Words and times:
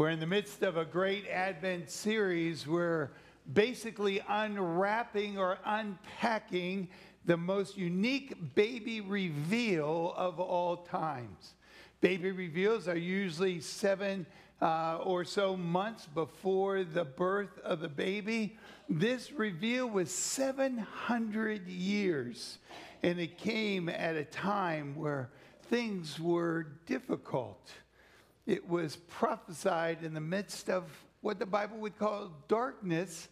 We're 0.00 0.08
in 0.08 0.18
the 0.18 0.26
midst 0.26 0.62
of 0.62 0.78
a 0.78 0.86
great 0.86 1.26
Advent 1.28 1.90
series. 1.90 2.66
We're 2.66 3.10
basically 3.52 4.22
unwrapping 4.26 5.36
or 5.36 5.58
unpacking 5.62 6.88
the 7.26 7.36
most 7.36 7.76
unique 7.76 8.54
baby 8.54 9.02
reveal 9.02 10.14
of 10.16 10.40
all 10.40 10.78
times. 10.78 11.52
Baby 12.00 12.30
reveals 12.30 12.88
are 12.88 12.96
usually 12.96 13.60
seven 13.60 14.24
uh, 14.62 15.00
or 15.02 15.22
so 15.22 15.54
months 15.54 16.06
before 16.06 16.82
the 16.82 17.04
birth 17.04 17.58
of 17.62 17.80
the 17.80 17.88
baby. 17.88 18.56
This 18.88 19.30
reveal 19.30 19.86
was 19.86 20.10
700 20.10 21.68
years, 21.68 22.56
and 23.02 23.20
it 23.20 23.36
came 23.36 23.90
at 23.90 24.16
a 24.16 24.24
time 24.24 24.96
where 24.96 25.28
things 25.68 26.18
were 26.18 26.68
difficult. 26.86 27.70
It 28.50 28.68
was 28.68 28.96
prophesied 28.96 30.02
in 30.02 30.12
the 30.12 30.20
midst 30.20 30.68
of 30.68 30.82
what 31.20 31.38
the 31.38 31.46
Bible 31.46 31.78
would 31.78 31.96
call 31.96 32.32
darkness, 32.48 33.28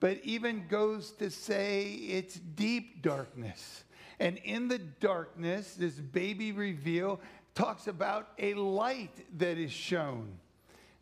but 0.00 0.18
even 0.24 0.66
goes 0.66 1.10
to 1.18 1.28
say 1.28 1.92
it's 1.92 2.36
deep 2.36 3.02
darkness. 3.02 3.84
And 4.18 4.38
in 4.38 4.68
the 4.68 4.78
darkness, 4.78 5.74
this 5.74 5.92
baby 5.92 6.52
reveal 6.52 7.20
talks 7.54 7.86
about 7.86 8.30
a 8.38 8.54
light 8.54 9.26
that 9.36 9.58
is 9.58 9.72
shown. 9.72 10.38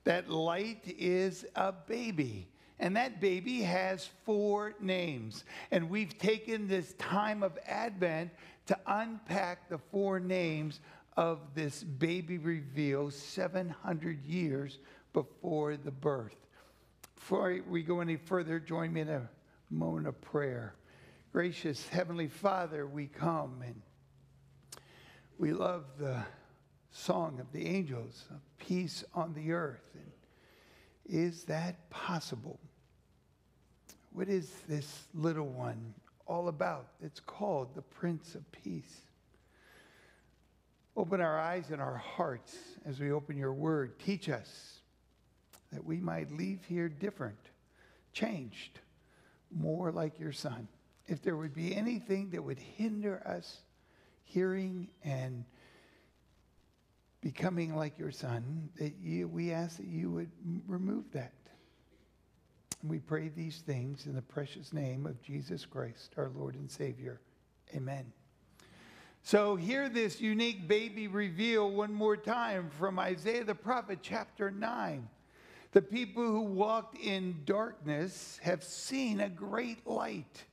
That 0.02 0.28
light 0.28 0.82
is 0.98 1.46
a 1.54 1.70
baby. 1.70 2.48
And 2.80 2.96
that 2.96 3.20
baby 3.20 3.62
has 3.62 4.08
four 4.24 4.74
names. 4.80 5.44
And 5.70 5.88
we've 5.88 6.18
taken 6.18 6.66
this 6.66 6.94
time 6.94 7.44
of 7.44 7.56
Advent 7.68 8.32
to 8.66 8.76
unpack 8.84 9.68
the 9.68 9.78
four 9.78 10.18
names 10.18 10.80
of 11.20 11.38
this 11.54 11.82
baby 11.82 12.38
reveal 12.38 13.10
700 13.10 14.24
years 14.24 14.78
before 15.12 15.76
the 15.76 15.90
birth. 15.90 16.34
Before 17.14 17.60
we 17.68 17.82
go 17.82 18.00
any 18.00 18.16
further, 18.16 18.58
join 18.58 18.94
me 18.94 19.02
in 19.02 19.10
a 19.10 19.28
moment 19.68 20.06
of 20.06 20.18
prayer. 20.22 20.76
Gracious 21.30 21.86
Heavenly 21.88 22.28
Father, 22.28 22.86
we 22.86 23.06
come 23.06 23.62
and 23.62 23.82
we 25.38 25.52
love 25.52 25.84
the 25.98 26.24
song 26.90 27.38
of 27.38 27.52
the 27.52 27.66
angels 27.66 28.24
of 28.30 28.40
peace 28.56 29.04
on 29.14 29.34
the 29.34 29.52
earth. 29.52 29.90
And 29.92 30.10
is 31.04 31.44
that 31.44 31.90
possible? 31.90 32.58
What 34.14 34.30
is 34.30 34.50
this 34.66 35.06
little 35.12 35.48
one 35.48 35.92
all 36.26 36.48
about? 36.48 36.86
It's 37.02 37.20
called 37.20 37.74
the 37.74 37.82
Prince 37.82 38.34
of 38.34 38.50
Peace. 38.52 39.02
Open 40.96 41.20
our 41.20 41.38
eyes 41.38 41.70
and 41.70 41.80
our 41.80 41.96
hearts 41.96 42.56
as 42.84 42.98
we 42.98 43.12
open 43.12 43.36
your 43.36 43.52
word. 43.52 43.98
Teach 43.98 44.28
us 44.28 44.80
that 45.72 45.84
we 45.84 46.00
might 46.00 46.32
leave 46.32 46.64
here 46.64 46.88
different, 46.88 47.38
changed, 48.12 48.80
more 49.56 49.92
like 49.92 50.18
your 50.18 50.32
son. 50.32 50.68
If 51.06 51.22
there 51.22 51.36
would 51.36 51.54
be 51.54 51.74
anything 51.74 52.30
that 52.30 52.42
would 52.42 52.58
hinder 52.58 53.22
us 53.24 53.60
hearing 54.24 54.88
and 55.04 55.44
becoming 57.20 57.76
like 57.76 57.98
your 57.98 58.10
son, 58.10 58.68
that 58.78 58.94
you, 59.00 59.28
we 59.28 59.52
ask 59.52 59.76
that 59.76 59.86
you 59.86 60.10
would 60.10 60.30
remove 60.66 61.04
that. 61.12 61.32
We 62.82 62.98
pray 62.98 63.28
these 63.28 63.58
things 63.58 64.06
in 64.06 64.14
the 64.14 64.22
precious 64.22 64.72
name 64.72 65.06
of 65.06 65.20
Jesus 65.22 65.66
Christ, 65.66 66.14
our 66.16 66.30
Lord 66.34 66.54
and 66.54 66.70
Savior. 66.70 67.20
Amen. 67.74 68.10
So, 69.22 69.54
hear 69.54 69.88
this 69.88 70.20
unique 70.20 70.66
baby 70.66 71.06
reveal 71.06 71.70
one 71.70 71.92
more 71.92 72.16
time 72.16 72.70
from 72.70 72.98
Isaiah 72.98 73.44
the 73.44 73.54
prophet, 73.54 73.98
chapter 74.02 74.50
9. 74.50 75.08
The 75.72 75.82
people 75.82 76.24
who 76.24 76.40
walked 76.40 76.96
in 76.98 77.42
darkness 77.44 78.40
have 78.42 78.64
seen 78.64 79.20
a 79.20 79.28
great 79.28 79.86
light. 79.86 80.44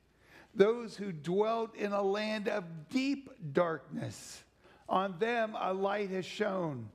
Those 0.54 0.96
who 0.96 1.12
dwelt 1.12 1.74
in 1.74 1.92
a 1.92 2.02
land 2.02 2.46
of 2.48 2.64
deep 2.90 3.30
darkness, 3.52 4.44
on 4.88 5.18
them 5.18 5.56
a 5.58 5.72
light 5.72 6.10
has 6.10 6.26
shone. 6.26 6.88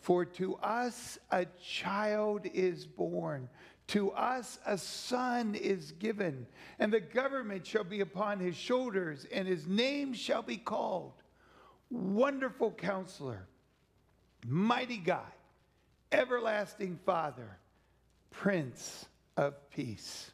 For 0.00 0.24
to 0.24 0.56
us 0.56 1.18
a 1.30 1.46
child 1.62 2.46
is 2.52 2.86
born. 2.86 3.48
To 3.90 4.12
us 4.12 4.60
a 4.64 4.78
son 4.78 5.56
is 5.56 5.90
given, 5.98 6.46
and 6.78 6.92
the 6.92 7.00
government 7.00 7.66
shall 7.66 7.82
be 7.82 8.02
upon 8.02 8.38
his 8.38 8.54
shoulders, 8.54 9.26
and 9.32 9.48
his 9.48 9.66
name 9.66 10.12
shall 10.14 10.42
be 10.42 10.58
called 10.58 11.14
Wonderful 11.90 12.70
Counselor, 12.70 13.48
Mighty 14.46 14.98
God, 14.98 15.32
Everlasting 16.12 17.00
Father, 17.04 17.58
Prince 18.30 19.06
of 19.36 19.54
Peace. 19.70 20.30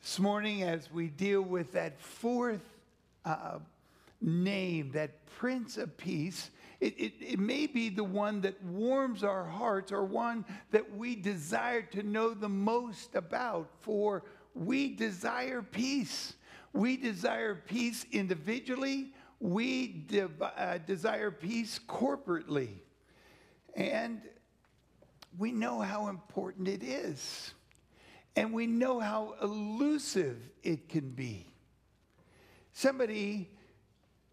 This 0.00 0.20
morning, 0.20 0.62
as 0.62 0.92
we 0.92 1.08
deal 1.08 1.42
with 1.42 1.72
that 1.72 2.00
fourth 2.00 2.78
uh, 3.24 3.58
name, 4.20 4.92
that 4.92 5.26
Prince 5.26 5.76
of 5.76 5.96
Peace, 5.96 6.50
it, 6.80 6.98
it, 6.98 7.12
it, 7.20 7.38
may 7.38 7.66
be 7.66 7.90
the 7.90 8.04
one 8.04 8.40
that 8.40 8.62
warms 8.64 9.22
our 9.22 9.44
hearts 9.44 9.92
or 9.92 10.04
one 10.04 10.46
that 10.70 10.96
we 10.96 11.14
desire 11.14 11.82
to 11.82 12.02
know 12.02 12.32
the 12.32 12.48
most 12.48 13.14
about, 13.14 13.68
for 13.80 14.24
we 14.54 14.94
desire 14.94 15.60
peace. 15.60 16.34
We 16.72 16.96
desire 16.96 17.54
peace 17.54 18.06
individually, 18.12 19.12
we 19.40 19.88
de- 19.88 20.30
uh, 20.40 20.78
desire 20.78 21.30
peace 21.30 21.80
corporately. 21.86 22.70
And 23.74 24.22
we 25.38 25.52
know 25.52 25.80
how 25.80 26.08
important 26.08 26.68
it 26.68 26.82
is. 26.82 27.52
And 28.36 28.52
we 28.52 28.66
know 28.66 29.00
how 29.00 29.34
elusive 29.42 30.38
it 30.62 30.88
can 30.88 31.10
be. 31.10 31.46
Somebody 32.72 33.50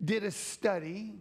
did 0.03 0.24
a 0.24 0.31
study 0.31 1.16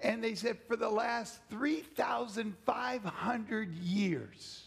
and 0.00 0.22
they 0.22 0.34
said 0.34 0.58
for 0.68 0.76
the 0.76 0.90
last 0.90 1.40
3,500 1.50 3.74
years, 3.74 4.64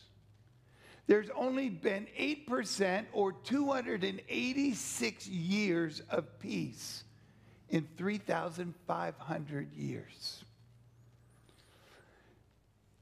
there's 1.08 1.30
only 1.36 1.70
been 1.70 2.08
8% 2.20 3.06
or 3.14 3.32
286 3.32 5.28
years 5.28 6.02
of 6.10 6.40
peace 6.40 7.04
in 7.70 7.88
3,500 7.98 9.74
years. 9.74 10.44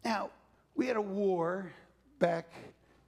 Now, 0.03 0.29
we 0.75 0.87
had 0.87 0.97
a 0.97 1.01
war 1.01 1.71
back 2.19 2.51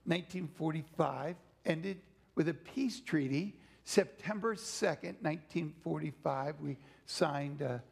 1945, 0.06 1.36
ended 1.66 2.00
with 2.36 2.50
a 2.50 2.54
peace 2.54 3.00
treaty. 3.00 3.56
September 3.84 4.56
2nd, 4.56 5.22
1945, 5.22 6.60
we 6.60 6.78
signed 7.06 7.62
a 7.62 7.84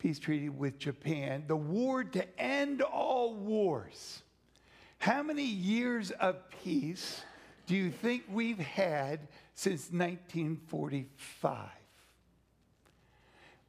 peace 0.00 0.18
treaty 0.18 0.48
with 0.48 0.78
Japan, 0.78 1.44
the 1.46 1.56
war 1.56 2.02
to 2.02 2.40
end 2.40 2.80
all 2.80 3.34
wars. 3.34 4.22
How 4.98 5.22
many 5.22 5.44
years 5.44 6.10
of 6.10 6.36
peace 6.64 7.22
do 7.66 7.76
you 7.76 7.90
think 7.90 8.24
we've 8.28 8.58
had 8.58 9.28
since 9.54 9.92
1945? 9.92 11.68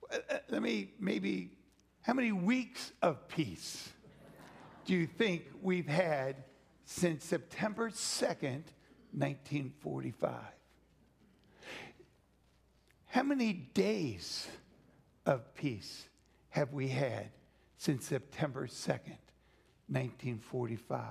Uh, 0.09 0.17
uh, 0.29 0.37
let 0.49 0.61
me 0.61 0.91
maybe, 0.99 1.51
how 2.01 2.13
many 2.13 2.31
weeks 2.31 2.93
of 3.01 3.27
peace 3.27 3.89
do 4.85 4.93
you 4.93 5.05
think 5.05 5.43
we've 5.61 5.87
had 5.87 6.37
since 6.85 7.25
September 7.25 7.89
2nd, 7.89 8.63
1945? 9.11 10.31
How 13.07 13.23
many 13.23 13.51
days 13.51 14.47
of 15.25 15.53
peace 15.55 16.07
have 16.51 16.71
we 16.73 16.87
had 16.87 17.29
since 17.77 18.05
September 18.05 18.67
2nd, 18.67 19.17
1945? 19.87 21.03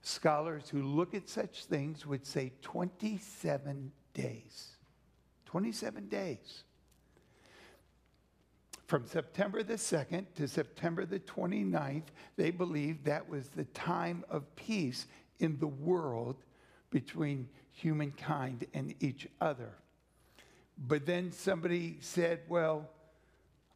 Scholars 0.00 0.68
who 0.68 0.82
look 0.82 1.14
at 1.14 1.28
such 1.28 1.64
things 1.64 2.06
would 2.06 2.26
say 2.26 2.52
27 2.62 3.92
days. 4.12 4.68
27 5.46 6.08
days. 6.08 6.64
From 8.86 9.06
September 9.06 9.62
the 9.62 9.74
2nd 9.74 10.26
to 10.36 10.46
September 10.46 11.06
the 11.06 11.20
29th, 11.20 12.08
they 12.36 12.50
believed 12.50 13.04
that 13.04 13.28
was 13.28 13.48
the 13.48 13.64
time 13.66 14.24
of 14.28 14.54
peace 14.56 15.06
in 15.38 15.58
the 15.58 15.66
world 15.66 16.36
between 16.90 17.48
humankind 17.72 18.66
and 18.74 18.94
each 19.00 19.26
other. 19.40 19.72
But 20.76 21.06
then 21.06 21.32
somebody 21.32 21.96
said, 22.00 22.40
well, 22.48 22.90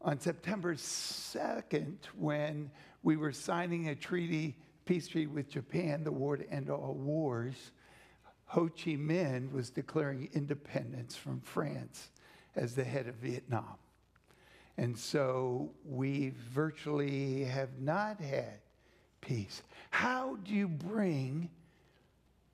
on 0.01 0.21
September 0.21 0.75
2nd, 0.75 1.97
when 2.17 2.71
we 3.03 3.17
were 3.17 3.33
signing 3.33 3.89
a 3.89 3.95
treaty, 3.95 4.57
peace 4.85 5.09
treaty 5.09 5.27
with 5.27 5.49
Japan, 5.49 6.05
the 6.05 6.13
war 6.13 6.37
to 6.37 6.49
end 6.51 6.71
all 6.71 6.95
wars, 6.95 7.73
Ho 8.47 8.69
Chi 8.69 8.93
Minh 8.93 9.53
was 9.53 9.71
declaring 9.71 10.31
independence 10.33 11.15
from 11.15 11.41
France 11.41 12.11
as 12.57 12.75
the 12.75 12.85
head 12.85 13.07
of 13.07 13.17
Vietnam. 13.17 13.77
And 14.79 14.97
so 14.97 15.71
we 15.85 16.33
virtually 16.51 17.45
have 17.45 17.81
not 17.81 18.21
had 18.21 18.61
peace? 19.21 19.63
How 19.91 20.37
do 20.45 20.55
you 20.55 20.69
bring 20.69 21.51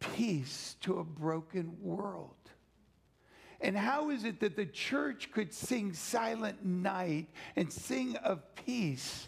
peace 0.01 0.77
to 0.81 0.99
a 0.99 1.05
broken 1.05 1.77
world? 1.81 2.35
And 3.65 3.79
how 3.79 4.11
is 4.11 4.25
it 4.25 4.41
that 4.41 4.57
the 4.57 4.67
church 4.67 5.31
could 5.33 5.55
sing 5.55 5.95
Silent 5.95 6.63
Night 6.67 7.31
and 7.57 7.73
sing 7.73 8.15
of 8.17 8.43
peace 8.55 9.27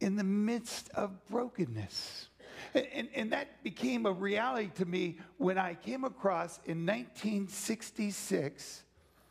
in 0.00 0.16
the 0.16 0.22
midst 0.22 0.90
of 0.90 1.26
brokenness? 1.30 2.28
And, 2.74 2.86
and, 2.92 3.08
and, 3.14 3.32
that 3.32 3.62
became 3.62 4.04
a 4.04 4.12
reality 4.12 4.70
to 4.74 4.84
me 4.84 5.16
when 5.38 5.56
I 5.56 5.74
came 5.74 6.04
across 6.04 6.58
in 6.66 6.84
1966, 6.84 8.82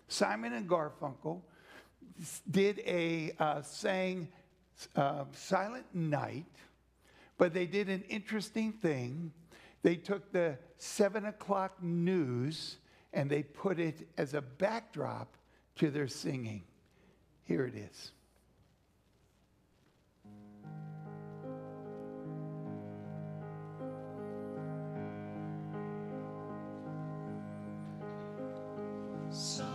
Simon 0.08 0.54
and 0.54 0.68
Garfunkel 0.68 1.42
did 2.50 2.80
a 2.88 3.34
uh, 3.38 3.62
sang 3.62 4.30
uh, 4.96 5.26
Silent 5.32 5.86
Night, 5.94 6.46
but 7.38 7.54
they 7.54 7.68
did 7.68 7.90
an 7.90 8.04
interesting 8.10 8.72
thing. 8.72 9.32
They 9.84 9.96
took 9.96 10.32
the 10.32 10.58
seven 10.80 11.26
o'clock 11.26 11.84
news 11.84 12.78
and 13.16 13.30
they 13.30 13.42
put 13.42 13.80
it 13.80 14.08
as 14.18 14.34
a 14.34 14.42
backdrop 14.42 15.38
to 15.78 15.90
their 15.90 16.08
singing. 16.08 16.64
Here 17.46 17.66
it 17.66 17.76
is. 17.76 18.12
Martin 29.32 29.75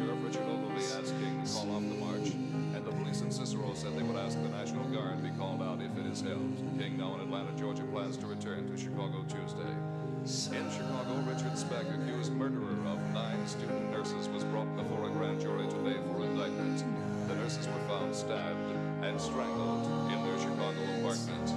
Sheriff 0.00 0.24
Richard 0.24 0.48
Ogilvie 0.48 0.80
asked 0.96 1.12
King 1.20 1.44
to 1.44 1.52
call 1.52 1.76
off 1.76 1.84
the 1.84 2.00
march, 2.00 2.32
and 2.32 2.82
the 2.86 2.90
police 2.90 3.20
in 3.20 3.30
Cicero 3.30 3.74
said 3.74 3.94
they 3.98 4.02
would 4.02 4.16
ask 4.16 4.40
the 4.40 4.48
National 4.48 4.84
Guard 4.84 5.22
be 5.22 5.28
called 5.36 5.60
out 5.60 5.82
if 5.82 5.92
it 6.00 6.10
is 6.10 6.22
held. 6.22 6.56
King, 6.78 6.96
now 6.96 7.16
in 7.16 7.20
Atlanta, 7.20 7.52
Georgia, 7.58 7.82
plans 7.84 8.16
to 8.16 8.26
return 8.26 8.64
to 8.72 8.80
Chicago 8.80 9.22
Tuesday. 9.28 9.68
In 10.56 10.64
Chicago, 10.72 11.20
Richard 11.28 11.52
Speck, 11.58 11.84
accused 11.84 12.32
murderer 12.32 12.80
of 12.88 12.98
nine 13.12 13.46
student 13.46 13.90
nurses, 13.90 14.26
was 14.28 14.42
brought 14.44 14.74
before 14.74 15.04
a 15.04 15.10
grand 15.10 15.38
jury 15.38 15.68
today 15.68 16.00
for 16.08 16.24
indictment. 16.24 16.82
The 17.28 17.34
nurses 17.34 17.68
were 17.68 17.84
found 17.84 18.16
stabbed 18.16 19.04
and 19.04 19.20
strangled 19.20 19.84
in 20.12 20.16
their 20.24 20.38
Chicago 20.40 20.80
apartment. 20.96 21.52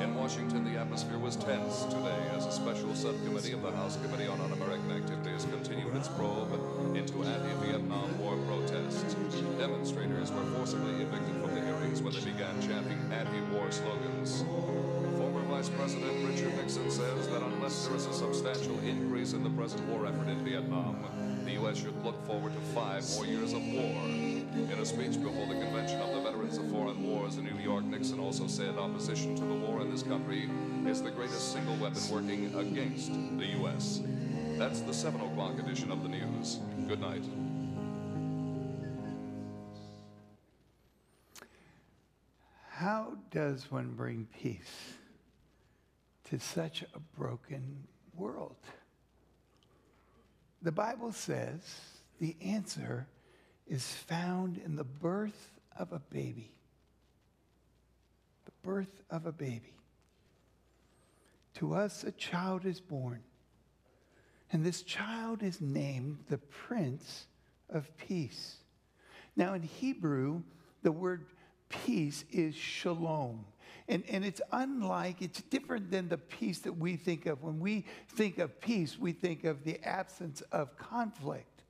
In 0.00 0.14
Washington, 0.14 0.64
the 0.64 0.78
atmosphere 0.78 1.18
was 1.18 1.34
tense 1.34 1.82
today 1.86 2.30
as 2.36 2.46
a 2.46 2.52
special 2.52 2.94
subcommittee 2.94 3.52
of 3.52 3.62
the 3.62 3.72
House 3.72 3.98
Committee 4.04 4.28
on 4.28 4.40
Un-American 4.40 4.92
Activities 4.92 5.46
continued 5.50 5.96
its 5.96 6.08
probe 6.08 6.52
into 6.96 7.22
anti-Vietnam 7.22 8.18
War 8.18 8.36
protests. 8.46 9.14
Demonstrators 9.58 10.30
were 10.30 10.44
forcibly 10.56 11.02
evicted 11.02 11.40
from 11.40 11.54
the 11.54 11.60
hearings 11.60 12.02
when 12.02 12.12
they 12.12 12.20
began 12.20 12.60
chanting 12.60 12.98
anti-war 13.12 13.70
slogans. 13.70 14.42
Former 15.16 15.42
Vice 15.42 15.68
President 15.70 16.26
Richard 16.26 16.54
Nixon 16.56 16.90
says 16.90 17.28
that 17.28 17.42
unless 17.42 17.86
there 17.86 17.96
is 17.96 18.06
a 18.06 18.12
substantial 18.12 18.78
increase 18.80 19.32
in 19.32 19.42
the 19.42 19.50
present 19.50 19.86
war 19.88 20.06
effort 20.06 20.28
in 20.28 20.44
Vietnam, 20.44 20.96
the 21.44 21.52
U.S. 21.52 21.78
should 21.78 22.04
look 22.04 22.24
forward 22.26 22.52
to 22.54 22.60
five 22.74 23.04
more 23.14 23.26
years 23.26 23.52
of 23.52 23.62
war. 23.68 23.94
In 24.04 24.78
a 24.80 24.84
speech 24.84 25.20
before 25.22 25.46
the 25.46 25.60
Convention 25.60 26.00
of 26.00 26.14
the 26.14 26.20
Veterans 26.20 26.58
of 26.58 26.70
Foreign 26.70 27.02
Wars 27.02 27.36
in 27.36 27.44
New 27.44 27.58
York, 27.62 27.84
Nixon 27.84 28.20
also 28.20 28.46
said 28.46 28.76
opposition 28.76 29.34
to 29.36 29.44
the 29.44 29.54
war 29.54 29.80
in 29.80 29.90
this 29.90 30.02
country 30.02 30.48
is 30.86 31.02
the 31.02 31.10
greatest 31.10 31.52
single 31.52 31.76
weapon 31.76 32.00
working 32.10 32.54
against 32.54 33.12
the 33.38 33.46
U.S. 33.58 33.91
That's 34.62 34.80
the 34.82 34.94
7 34.94 35.20
o'clock 35.20 35.58
edition 35.58 35.90
of 35.90 36.04
the 36.04 36.08
news. 36.08 36.60
Good 36.86 37.00
night. 37.00 37.24
How 42.70 43.14
does 43.32 43.72
one 43.72 43.94
bring 43.96 44.28
peace 44.40 44.94
to 46.30 46.38
such 46.38 46.84
a 46.94 47.00
broken 47.18 47.88
world? 48.14 48.54
The 50.62 50.70
Bible 50.70 51.10
says 51.10 51.80
the 52.20 52.36
answer 52.40 53.08
is 53.66 53.84
found 53.84 54.58
in 54.64 54.76
the 54.76 54.84
birth 54.84 55.50
of 55.76 55.92
a 55.92 55.98
baby. 55.98 56.52
The 58.44 58.52
birth 58.62 59.02
of 59.10 59.26
a 59.26 59.32
baby. 59.32 59.74
To 61.54 61.74
us, 61.74 62.04
a 62.04 62.12
child 62.12 62.64
is 62.64 62.78
born. 62.78 63.24
And 64.52 64.64
this 64.64 64.82
child 64.82 65.42
is 65.42 65.60
named 65.60 66.18
the 66.28 66.38
Prince 66.38 67.26
of 67.70 67.90
Peace. 67.96 68.56
Now, 69.34 69.54
in 69.54 69.62
Hebrew, 69.62 70.42
the 70.82 70.92
word 70.92 71.24
peace 71.70 72.24
is 72.30 72.54
shalom. 72.54 73.46
And, 73.88 74.04
and 74.08 74.24
it's 74.24 74.42
unlike, 74.52 75.22
it's 75.22 75.40
different 75.42 75.90
than 75.90 76.08
the 76.08 76.18
peace 76.18 76.60
that 76.60 76.76
we 76.76 76.96
think 76.96 77.24
of. 77.24 77.42
When 77.42 77.60
we 77.60 77.86
think 78.08 78.38
of 78.38 78.60
peace, 78.60 78.98
we 78.98 79.12
think 79.12 79.44
of 79.44 79.64
the 79.64 79.82
absence 79.82 80.42
of 80.52 80.76
conflict. 80.76 81.62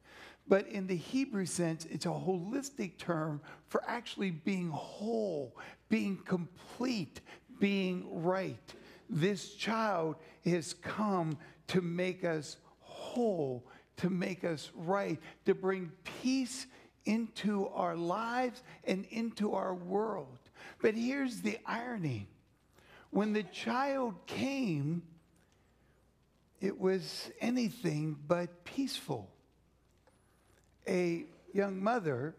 But 0.49 0.67
in 0.67 0.89
the 0.89 0.97
Hebrew 0.97 1.47
sense, 1.47 1.87
it's 1.87 2.07
a 2.07 2.11
holistic 2.11 2.99
term 2.99 3.41
for 3.69 3.83
actually 3.87 4.33
being 4.33 4.71
whole, 4.71 5.57
being 5.89 6.17
complete, 6.17 7.21
being 7.61 8.23
right. 8.23 8.75
This 9.09 9.55
child 9.55 10.17
has 10.45 10.75
come 10.75 11.39
to 11.69 11.81
make 11.81 12.25
us 12.25 12.57
whole, 13.13 13.67
to 13.99 14.11
make 14.11 14.45
us 14.45 14.71
right, 14.75 15.19
to 15.45 15.55
bring 15.55 15.93
peace 16.23 16.67
into 17.05 17.69
our 17.69 17.97
lives 17.97 18.63
and 18.85 19.05
into 19.11 19.55
our 19.55 19.75
world. 19.75 20.39
But 20.81 20.95
here's 20.95 21.41
the 21.41 21.59
irony 21.67 22.29
when 23.11 23.33
the 23.33 23.43
child 23.43 24.15
came, 24.27 25.03
it 26.61 26.79
was 26.79 27.31
anything 27.41 28.17
but 28.27 28.65
peaceful 28.65 29.29
a 30.89 31.25
young 31.53 31.83
mother, 31.83 32.35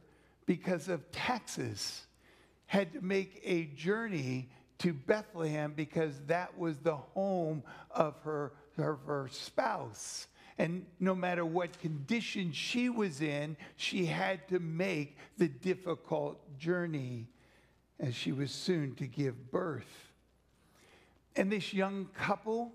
because 0.46 0.90
of 0.90 1.12
taxes, 1.12 2.06
had 2.66 2.94
to 2.94 3.02
make 3.02 3.40
a 3.44 3.66
journey 3.66 4.50
to 4.80 4.94
Bethlehem 4.94 5.74
because 5.76 6.20
that 6.28 6.58
was 6.58 6.78
the 6.78 6.96
home 6.96 7.64
of 7.92 8.16
her, 8.24 8.54
of 8.78 9.00
her 9.06 9.30
spouse. 9.32 10.28
And 10.58 10.86
no 11.00 11.16
matter 11.16 11.46
what 11.46 11.80
condition 11.80 12.52
she 12.52 12.90
was 12.90 13.22
in, 13.22 13.58
she 13.76 14.06
had 14.06 14.48
to 14.50 14.60
make 14.60 15.18
the 15.38 15.48
difficult 15.48 16.58
journey 16.58 17.28
as 18.00 18.16
she 18.16 18.32
was 18.32 18.52
soon 18.52 18.96
to 18.96 19.08
give 19.08 19.52
birth. 19.52 20.12
And 21.36 21.52
this 21.52 21.74
young 21.74 22.08
couple, 22.14 22.72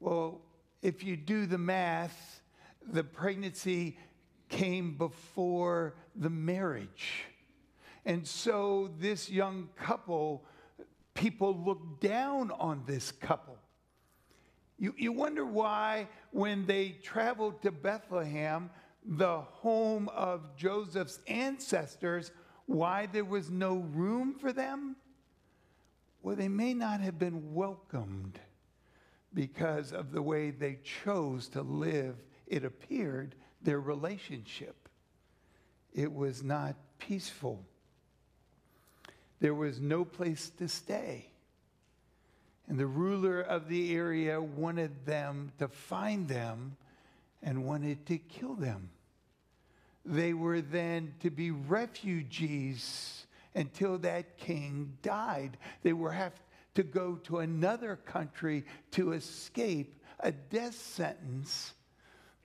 well, 0.00 0.40
if 0.80 1.04
you 1.04 1.16
do 1.16 1.46
the 1.46 1.58
math, 1.58 2.40
the 2.86 3.04
pregnancy 3.04 3.98
came 4.48 4.96
before 4.96 5.94
the 6.16 6.30
marriage. 6.30 7.24
And 8.06 8.26
so 8.26 8.90
this 8.98 9.28
young 9.28 9.68
couple, 9.76 10.44
people 11.12 11.54
looked 11.54 12.00
down 12.00 12.50
on 12.52 12.84
this 12.86 13.10
couple. 13.12 13.58
You, 14.78 14.94
you 14.96 15.12
wonder 15.12 15.44
why, 15.44 16.08
when 16.30 16.66
they 16.66 16.90
traveled 17.02 17.62
to 17.62 17.72
Bethlehem, 17.72 18.70
the 19.04 19.40
home 19.40 20.08
of 20.10 20.56
Joseph's 20.56 21.18
ancestors, 21.26 22.30
why 22.66 23.06
there 23.06 23.24
was 23.24 23.50
no 23.50 23.78
room 23.78 24.34
for 24.34 24.52
them? 24.52 24.96
Well, 26.22 26.36
they 26.36 26.48
may 26.48 26.74
not 26.74 27.00
have 27.00 27.18
been 27.18 27.54
welcomed 27.54 28.38
because 29.34 29.92
of 29.92 30.12
the 30.12 30.22
way 30.22 30.50
they 30.50 30.78
chose 30.82 31.48
to 31.48 31.62
live, 31.62 32.16
it 32.46 32.64
appeared, 32.64 33.34
their 33.62 33.80
relationship. 33.80 34.88
It 35.92 36.12
was 36.12 36.42
not 36.42 36.76
peaceful. 36.98 37.64
There 39.40 39.54
was 39.54 39.80
no 39.80 40.04
place 40.04 40.50
to 40.58 40.68
stay. 40.68 41.27
And 42.68 42.78
the 42.78 42.86
ruler 42.86 43.40
of 43.40 43.68
the 43.68 43.94
area 43.94 44.40
wanted 44.40 45.06
them 45.06 45.52
to 45.58 45.68
find 45.68 46.28
them 46.28 46.76
and 47.42 47.64
wanted 47.64 48.04
to 48.06 48.18
kill 48.18 48.54
them. 48.54 48.90
They 50.04 50.34
were 50.34 50.60
then 50.60 51.14
to 51.20 51.30
be 51.30 51.50
refugees 51.50 53.26
until 53.54 53.98
that 53.98 54.36
king 54.36 54.96
died. 55.02 55.56
They 55.82 55.92
were 55.92 56.12
have 56.12 56.40
to 56.74 56.82
go 56.82 57.16
to 57.24 57.38
another 57.38 57.96
country 57.96 58.64
to 58.92 59.12
escape 59.12 60.00
a 60.20 60.30
death 60.30 60.74
sentence 60.74 61.72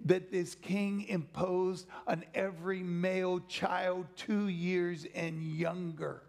that 0.05 0.31
this 0.31 0.55
king 0.55 1.05
imposed 1.07 1.87
on 2.07 2.23
every 2.33 2.81
male 2.81 3.39
child 3.41 4.05
two 4.15 4.47
years 4.47 5.05
and 5.13 5.41
younger. 5.43 6.23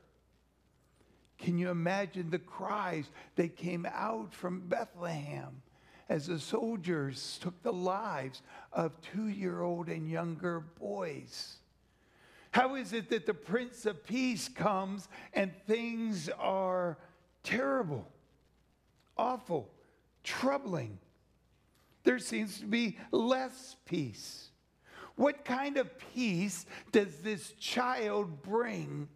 Can 1.38 1.58
you 1.58 1.70
imagine 1.70 2.30
the 2.30 2.38
cries 2.38 3.06
that 3.36 3.56
came 3.56 3.86
out 3.92 4.32
from 4.32 4.60
Bethlehem 4.60 5.62
as 6.08 6.26
the 6.26 6.38
soldiers 6.38 7.38
took 7.42 7.62
the 7.62 7.72
lives 7.72 8.42
of 8.72 8.92
two 9.00 9.28
year 9.28 9.62
old 9.62 9.88
and 9.88 10.08
younger 10.08 10.60
boys? 10.60 11.56
How 12.50 12.76
is 12.76 12.92
it 12.92 13.10
that 13.10 13.26
the 13.26 13.34
Prince 13.34 13.84
of 13.84 14.04
Peace 14.06 14.48
comes 14.48 15.08
and 15.32 15.50
things 15.66 16.28
are 16.38 16.98
terrible, 17.42 18.06
awful, 19.18 19.68
troubling? 20.22 20.98
There 22.04 22.20
seems 22.20 22.60
to 22.60 22.66
be 22.66 22.96
less 23.10 23.76
peace. 23.86 24.50
What 25.16 25.44
kind 25.44 25.76
of 25.78 25.90
peace 26.14 26.64
does 26.92 27.16
this 27.18 27.52
child 27.58 28.42
bring 28.42 29.08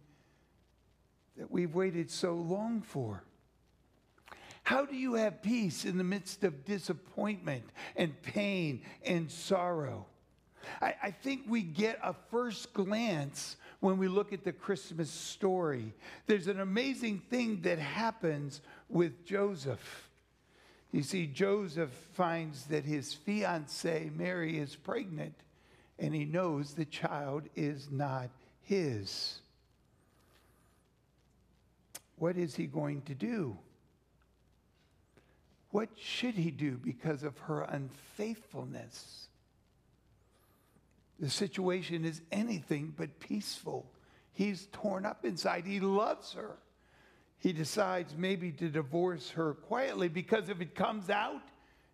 that 1.39 1.49
we've 1.49 1.73
waited 1.73 2.11
so 2.11 2.33
long 2.33 2.81
for? 2.81 3.23
How 4.63 4.85
do 4.85 4.95
you 4.95 5.15
have 5.15 5.41
peace 5.41 5.85
in 5.85 5.97
the 5.97 6.03
midst 6.03 6.43
of 6.43 6.65
disappointment 6.65 7.63
and 7.95 8.21
pain 8.21 8.81
and 9.03 9.31
sorrow? 9.31 10.05
I, 10.81 10.93
I, 11.01 11.11
think 11.11 11.45
we 11.47 11.61
get 11.61 11.97
a 12.03 12.13
first 12.29 12.73
glance 12.73 13.55
when 13.79 13.97
we 13.97 14.09
look 14.09 14.33
at 14.33 14.43
the 14.43 14.51
Christmas 14.51 15.09
story. 15.09 15.93
There's 16.27 16.47
an 16.47 16.59
amazing 16.59 17.23
thing 17.29 17.61
that 17.61 17.79
happens 17.79 18.61
with 18.89 19.25
Joseph. 19.25 20.09
You 20.91 21.01
see, 21.01 21.25
Joseph 21.25 21.91
finds 22.13 22.65
that 22.65 22.83
his 22.83 23.13
fiancee, 23.13 24.11
Mary, 24.13 24.59
is 24.59 24.75
pregnant, 24.75 25.35
and 25.97 26.13
he 26.13 26.25
knows 26.25 26.73
the 26.73 26.85
child 26.85 27.43
is 27.55 27.89
not 27.89 28.29
his. 28.61 29.39
What 32.19 32.37
is 32.37 32.55
he 32.55 32.67
going 32.67 33.01
to 33.03 33.15
do? 33.15 33.57
What 35.71 35.89
should 35.95 36.35
he 36.35 36.51
do 36.51 36.77
because 36.77 37.23
of 37.23 37.37
her 37.39 37.61
unfaithfulness? 37.61 39.27
The 41.19 41.29
situation 41.29 42.05
is 42.05 42.21
anything 42.31 42.93
but 42.95 43.19
peaceful. 43.19 43.91
He's 44.31 44.67
torn 44.71 45.05
up 45.05 45.25
inside. 45.25 45.65
He 45.65 45.79
loves 45.79 46.33
her 46.33 46.57
he 47.39 47.53
decides 47.53 48.15
maybe 48.17 48.51
to 48.51 48.67
divorce 48.67 49.31
her 49.31 49.53
quietly 49.53 50.09
because 50.09 50.49
if 50.49 50.59
it 50.59 50.75
comes 50.75 51.09
out, 51.09 51.41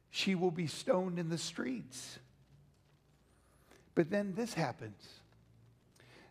she 0.10 0.34
will 0.34 0.51
be 0.51 0.65
stoned 0.65 1.20
in 1.20 1.29
the 1.29 1.38
streets. 1.38 2.17
But 3.94 4.10
then 4.10 4.34
this 4.36 4.55
happens. 4.55 5.01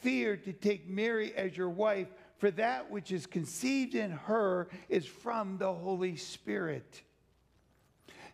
fear 0.00 0.36
to 0.36 0.52
take 0.52 0.88
Mary 0.88 1.32
as 1.34 1.56
your 1.56 1.70
wife, 1.70 2.08
for 2.38 2.50
that 2.52 2.90
which 2.90 3.12
is 3.12 3.26
conceived 3.26 3.94
in 3.94 4.10
her 4.10 4.68
is 4.88 5.06
from 5.06 5.58
the 5.58 5.72
Holy 5.72 6.16
Spirit. 6.16 7.02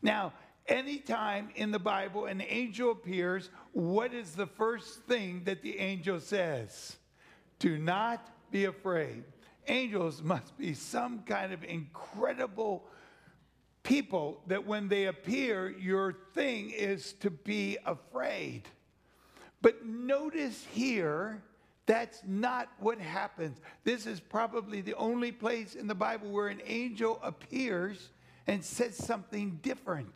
Now, 0.02 0.32
anytime 0.66 1.50
in 1.56 1.70
the 1.70 1.78
Bible 1.78 2.26
an 2.26 2.40
angel 2.40 2.92
appears, 2.92 3.50
what 3.72 4.14
is 4.14 4.32
the 4.32 4.46
first 4.46 5.02
thing 5.02 5.42
that 5.44 5.62
the 5.62 5.78
angel 5.78 6.20
says? 6.20 6.96
Do 7.58 7.78
not 7.78 8.28
be 8.50 8.66
afraid 8.66 9.24
angels 9.68 10.22
must 10.22 10.56
be 10.56 10.74
some 10.74 11.20
kind 11.20 11.52
of 11.52 11.64
incredible 11.64 12.84
people 13.82 14.42
that 14.46 14.66
when 14.66 14.88
they 14.88 15.06
appear, 15.06 15.70
your 15.70 16.16
thing 16.34 16.70
is 16.70 17.12
to 17.14 17.30
be 17.30 17.78
afraid. 17.86 18.62
But 19.62 19.84
notice 19.86 20.64
here, 20.72 21.42
that's 21.86 22.20
not 22.26 22.68
what 22.80 22.98
happens. 22.98 23.58
This 23.84 24.06
is 24.06 24.18
probably 24.18 24.80
the 24.80 24.94
only 24.94 25.30
place 25.30 25.76
in 25.76 25.86
the 25.86 25.94
Bible 25.94 26.28
where 26.30 26.48
an 26.48 26.60
angel 26.66 27.20
appears 27.22 28.10
and 28.48 28.64
says 28.64 28.96
something 28.96 29.60
different. 29.62 30.14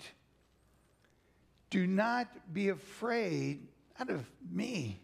Do 1.70 1.86
not 1.86 2.26
be 2.52 2.68
afraid, 2.68 3.68
not 3.98 4.10
of 4.10 4.26
me. 4.50 5.00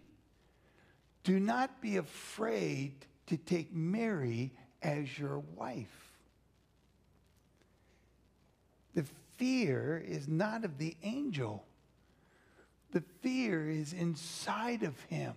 Do 1.22 1.38
not 1.38 1.80
be 1.80 1.96
afraid 1.96 2.92
to 3.26 3.36
take 3.36 3.72
Mary 3.72 4.52
as 4.82 5.16
your 5.18 5.38
wife. 5.54 6.12
The 8.94 9.04
fear 9.36 10.02
is 10.04 10.26
not 10.26 10.64
of 10.64 10.78
the 10.78 10.96
angel, 11.04 11.64
the 12.90 13.02
fear 13.20 13.68
is 13.70 13.92
inside 13.92 14.82
of 14.82 14.98
him. 15.02 15.34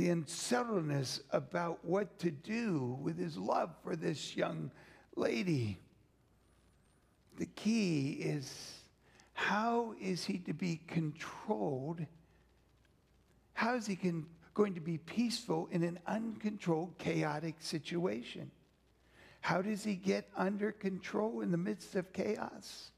The 0.00 0.08
unsettledness 0.08 1.20
about 1.30 1.84
what 1.84 2.18
to 2.20 2.30
do 2.30 2.98
with 3.02 3.18
his 3.18 3.36
love 3.36 3.68
for 3.84 3.96
this 3.96 4.34
young 4.34 4.70
lady. 5.14 5.78
The 7.36 7.44
key 7.44 8.12
is 8.12 8.78
how 9.34 9.92
is 10.00 10.24
he 10.24 10.38
to 10.38 10.54
be 10.54 10.80
controlled? 10.86 12.06
How 13.52 13.74
is 13.74 13.86
he 13.86 13.94
going 14.54 14.74
to 14.74 14.80
be 14.80 14.96
peaceful 14.96 15.68
in 15.70 15.82
an 15.82 15.98
uncontrolled, 16.06 16.96
chaotic 16.96 17.56
situation. 17.58 18.50
How 19.42 19.60
does 19.60 19.84
he 19.84 19.96
get 19.96 20.30
under 20.34 20.72
control 20.72 21.42
in 21.42 21.50
the 21.50 21.58
midst 21.58 21.94
of 21.94 22.10
chaos? 22.14 22.92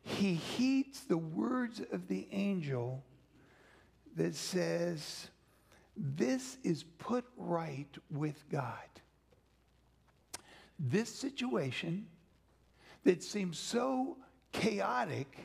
He 0.00 0.34
heeds 0.34 1.06
the 1.06 1.18
words 1.18 1.82
of 1.90 2.06
the 2.06 2.28
angel 2.30 3.02
that 4.14 4.36
says, 4.36 5.28
This 6.02 6.56
is 6.64 6.84
put 6.98 7.24
right 7.36 7.94
with 8.10 8.42
God. 8.50 8.88
This 10.78 11.14
situation 11.14 12.06
that 13.04 13.22
seems 13.22 13.58
so 13.58 14.16
chaotic 14.52 15.38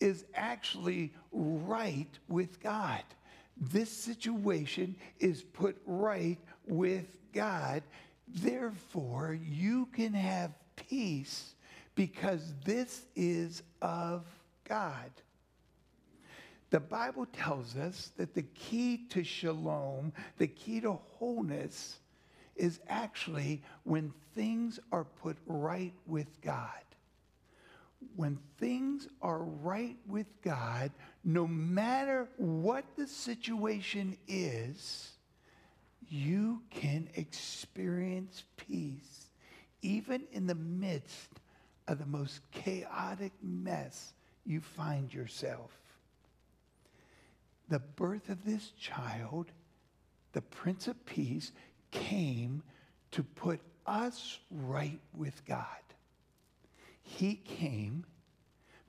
is 0.00 0.24
actually 0.34 1.12
right 1.32 2.18
with 2.28 2.60
God 2.60 3.04
this 3.56 3.90
situation 3.90 4.96
is 5.20 5.42
put 5.42 5.76
right 5.86 6.38
with 6.66 7.06
God. 7.32 7.82
Therefore, 8.26 9.38
you 9.40 9.86
can 9.86 10.12
have 10.12 10.52
peace 10.76 11.54
because 11.94 12.54
this 12.64 13.06
is 13.14 13.62
of 13.80 14.24
God. 14.68 15.10
The 16.74 16.80
Bible 16.80 17.26
tells 17.26 17.76
us 17.76 18.10
that 18.16 18.34
the 18.34 18.42
key 18.42 19.06
to 19.10 19.22
shalom, 19.22 20.12
the 20.38 20.48
key 20.48 20.80
to 20.80 20.94
wholeness, 20.94 22.00
is 22.56 22.80
actually 22.88 23.62
when 23.84 24.12
things 24.34 24.80
are 24.90 25.04
put 25.04 25.36
right 25.46 25.94
with 26.04 26.40
God 26.40 26.84
when 28.16 28.38
things 28.58 29.08
are 29.22 29.42
right 29.42 29.96
with 30.06 30.26
God, 30.42 30.90
no 31.24 31.46
matter 31.46 32.28
what 32.36 32.84
the 32.96 33.06
situation 33.06 34.16
is, 34.28 35.12
you 36.08 36.62
can 36.70 37.08
experience 37.14 38.44
peace, 38.56 39.30
even 39.82 40.24
in 40.32 40.46
the 40.46 40.54
midst 40.54 41.30
of 41.88 41.98
the 41.98 42.06
most 42.06 42.40
chaotic 42.52 43.32
mess 43.42 44.12
you 44.44 44.60
find 44.60 45.12
yourself. 45.12 45.78
The 47.68 47.78
birth 47.78 48.28
of 48.28 48.44
this 48.44 48.72
child, 48.78 49.52
the 50.32 50.42
Prince 50.42 50.88
of 50.88 51.06
Peace, 51.06 51.52
came 51.90 52.62
to 53.12 53.22
put 53.22 53.60
us 53.86 54.38
right 54.50 55.00
with 55.12 55.44
God. 55.46 55.66
He 57.02 57.36
came 57.36 58.04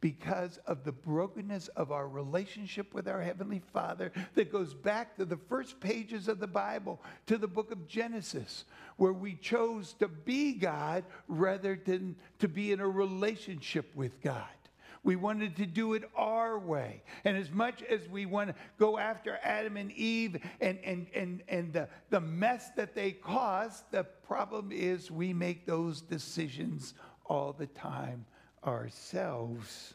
because 0.02 0.60
of 0.68 0.84
the 0.84 0.92
brokenness 0.92 1.68
of 1.70 1.92
our 1.92 2.08
relationship 2.08 2.94
with 2.94 3.08
our 3.08 3.22
Heavenly 3.22 3.62
Father 3.74 4.12
that 4.36 4.52
goes 4.52 4.74
back 4.74 5.16
to 5.18 5.26
the 5.26 5.38
first 5.50 5.80
pages 5.80 6.28
of 6.28 6.40
the 6.40 6.48
Bible, 6.48 7.02
to 7.26 7.38
the 7.38 7.48
book 7.48 7.72
of 7.72 7.88
Genesis, 7.88 8.66
where 8.98 9.14
we 9.14 9.34
chose 9.34 9.94
to 9.94 10.08
be 10.08 10.54
God 10.54 11.06
rather 11.28 11.80
than 11.84 12.16
to 12.38 12.48
be 12.48 12.72
in 12.72 12.82
a 12.82 12.88
relationship 12.88 13.96
with 13.96 14.22
God. 14.22 14.44
We 15.06 15.16
wanted 15.16 15.56
to 15.58 15.68
do 15.68 15.94
it 15.94 16.04
our 16.16 16.58
way. 16.58 17.04
And 17.26 17.38
as 17.38 17.52
much 17.52 17.84
as 17.84 18.10
we 18.10 18.26
want 18.26 18.50
to 18.50 18.56
go 18.80 18.98
after 18.98 19.40
Adam 19.44 19.78
and 19.78 19.92
Eve 19.92 20.42
and, 20.60 20.80
and, 20.84 21.06
and, 21.14 21.44
and 21.48 21.72
the, 21.72 21.88
the 22.10 22.20
mess 22.20 22.72
that 22.76 22.96
they 22.96 23.12
caused, 23.12 23.84
the 23.92 24.04
problem 24.04 24.72
is 24.72 25.12
we 25.12 25.32
make 25.32 25.68
those 25.68 26.02
decisions 26.02 26.96
all 27.28 27.54
the 27.54 27.68
time 27.68 28.26
ourselves. 28.66 29.94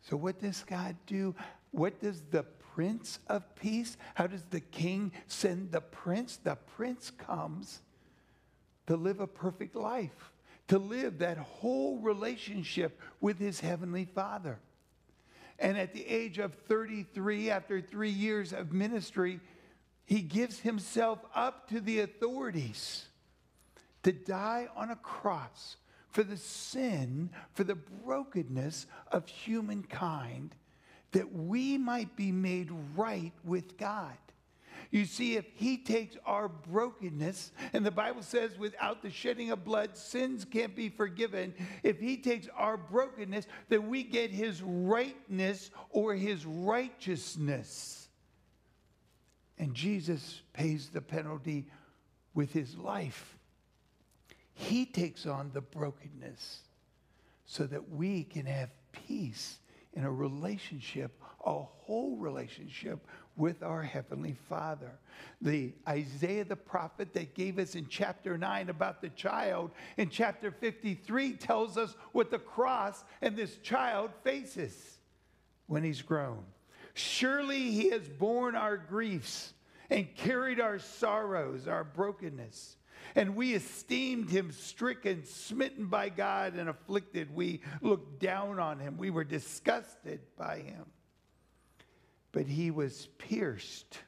So, 0.00 0.16
what 0.16 0.40
does 0.40 0.64
God 0.64 0.96
do? 1.06 1.34
What 1.70 2.00
does 2.00 2.22
the 2.30 2.44
Prince 2.74 3.18
of 3.28 3.54
Peace? 3.56 3.98
How 4.14 4.26
does 4.26 4.44
the 4.46 4.60
King 4.60 5.12
send 5.26 5.70
the 5.70 5.82
Prince? 5.82 6.38
The 6.38 6.56
Prince 6.56 7.10
comes 7.10 7.82
to 8.86 8.96
live 8.96 9.20
a 9.20 9.26
perfect 9.26 9.76
life, 9.76 10.32
to 10.68 10.78
live 10.78 11.18
that 11.18 11.38
whole 11.38 11.98
relationship 11.98 13.00
with 13.20 13.38
his 13.38 13.60
Heavenly 13.60 14.06
Father. 14.06 14.58
And 15.58 15.78
at 15.78 15.92
the 15.92 16.06
age 16.06 16.38
of 16.38 16.54
33, 16.54 17.50
after 17.50 17.80
three 17.80 18.10
years 18.10 18.52
of 18.52 18.72
ministry, 18.72 19.40
he 20.04 20.20
gives 20.20 20.60
himself 20.60 21.18
up 21.34 21.68
to 21.70 21.80
the 21.80 22.00
authorities 22.00 23.06
to 24.02 24.12
die 24.12 24.68
on 24.76 24.90
a 24.90 24.96
cross 24.96 25.76
for 26.10 26.22
the 26.22 26.36
sin, 26.36 27.30
for 27.54 27.64
the 27.64 27.74
brokenness 27.74 28.86
of 29.10 29.26
humankind, 29.26 30.54
that 31.12 31.32
we 31.32 31.78
might 31.78 32.14
be 32.16 32.32
made 32.32 32.70
right 32.96 33.32
with 33.44 33.76
God. 33.76 34.16
You 34.90 35.04
see, 35.04 35.36
if 35.36 35.44
he 35.54 35.76
takes 35.78 36.16
our 36.24 36.48
brokenness, 36.48 37.52
and 37.72 37.84
the 37.84 37.90
Bible 37.90 38.22
says 38.22 38.58
without 38.58 39.02
the 39.02 39.10
shedding 39.10 39.50
of 39.50 39.64
blood, 39.64 39.96
sins 39.96 40.44
can't 40.44 40.74
be 40.74 40.88
forgiven. 40.88 41.54
If 41.82 42.00
he 42.00 42.16
takes 42.16 42.48
our 42.56 42.76
brokenness, 42.76 43.46
then 43.68 43.88
we 43.88 44.02
get 44.02 44.30
his 44.30 44.62
rightness 44.62 45.70
or 45.90 46.14
his 46.14 46.46
righteousness. 46.46 48.08
And 49.58 49.74
Jesus 49.74 50.42
pays 50.52 50.88
the 50.88 51.00
penalty 51.00 51.66
with 52.34 52.52
his 52.52 52.76
life. 52.76 53.38
He 54.54 54.86
takes 54.86 55.26
on 55.26 55.50
the 55.52 55.60
brokenness 55.60 56.60
so 57.46 57.66
that 57.66 57.90
we 57.90 58.24
can 58.24 58.46
have 58.46 58.70
peace 58.92 59.58
in 59.92 60.04
a 60.04 60.10
relationship, 60.10 61.20
a 61.44 61.52
whole 61.52 62.16
relationship 62.16 63.06
with 63.36 63.62
our 63.62 63.82
Heavenly 63.82 64.36
Father. 64.48 64.92
The 65.40 65.72
Isaiah 65.88 66.44
the 66.44 66.56
prophet 66.56 67.12
that 67.14 67.34
gave 67.34 67.58
us 67.58 67.74
in 67.74 67.86
chapter 67.88 68.38
9 68.38 68.68
about 68.68 69.00
the 69.00 69.08
child, 69.10 69.70
in 69.96 70.08
chapter 70.08 70.50
53 70.50 71.32
tells 71.34 71.76
us 71.76 71.96
what 72.12 72.30
the 72.30 72.38
cross 72.38 73.04
and 73.20 73.36
this 73.36 73.56
child 73.58 74.10
faces 74.22 74.98
when 75.66 75.82
he's 75.82 76.02
grown. 76.02 76.44
Surely 76.94 77.72
he 77.72 77.90
has 77.90 78.08
borne 78.08 78.54
our 78.54 78.76
griefs 78.76 79.52
and 79.90 80.14
carried 80.14 80.60
our 80.60 80.78
sorrows, 80.78 81.66
our 81.66 81.84
brokenness. 81.84 82.76
And 83.16 83.36
we 83.36 83.54
esteemed 83.54 84.30
him 84.30 84.50
stricken, 84.50 85.24
smitten 85.24 85.86
by 85.86 86.08
God, 86.08 86.54
and 86.54 86.68
afflicted. 86.68 87.34
We 87.34 87.60
looked 87.80 88.20
down 88.20 88.58
on 88.58 88.78
him. 88.78 88.96
We 88.96 89.10
were 89.10 89.24
disgusted 89.24 90.20
by 90.36 90.60
him. 90.60 90.86
But 92.34 92.48
he 92.48 92.72
was 92.72 93.06
pierced, 93.16 94.00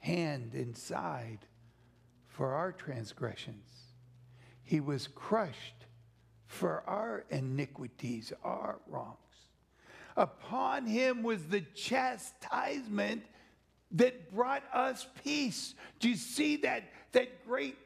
hand 0.00 0.52
and 0.54 0.76
side, 0.76 1.38
for 2.26 2.54
our 2.54 2.72
transgressions. 2.72 3.70
He 4.64 4.80
was 4.80 5.06
crushed 5.06 5.86
for 6.48 6.82
our 6.88 7.24
iniquities, 7.30 8.32
our 8.42 8.80
wrongs. 8.88 9.16
Upon 10.16 10.86
him 10.86 11.22
was 11.22 11.44
the 11.44 11.60
chastisement 11.60 13.22
that 13.92 14.34
brought 14.34 14.64
us 14.74 15.06
peace. 15.22 15.76
Do 16.00 16.08
you 16.08 16.16
see 16.16 16.56
that, 16.56 16.82
that 17.12 17.46
great 17.46 17.78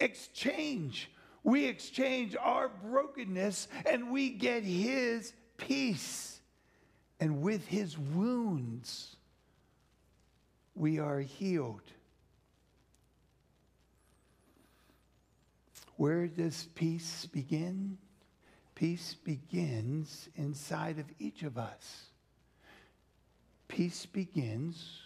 exchange? 0.00 1.08
We 1.44 1.66
exchange 1.66 2.34
our 2.40 2.68
brokenness 2.68 3.68
and 3.86 4.10
we 4.10 4.30
get 4.30 4.64
his 4.64 5.32
peace. 5.56 6.33
And 7.20 7.42
with 7.42 7.66
his 7.66 7.98
wounds, 7.98 9.16
we 10.74 10.98
are 10.98 11.20
healed. 11.20 11.82
Where 15.96 16.26
does 16.26 16.68
peace 16.74 17.26
begin? 17.26 17.98
Peace 18.74 19.14
begins 19.14 20.28
inside 20.34 20.98
of 20.98 21.06
each 21.20 21.44
of 21.44 21.56
us. 21.56 22.06
Peace 23.68 24.04
begins 24.04 25.00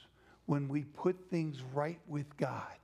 when 0.47 0.69
we 0.69 0.85
put 0.85 1.29
things 1.31 1.63
right 1.75 2.01
with 2.09 2.35
God, 2.39 2.79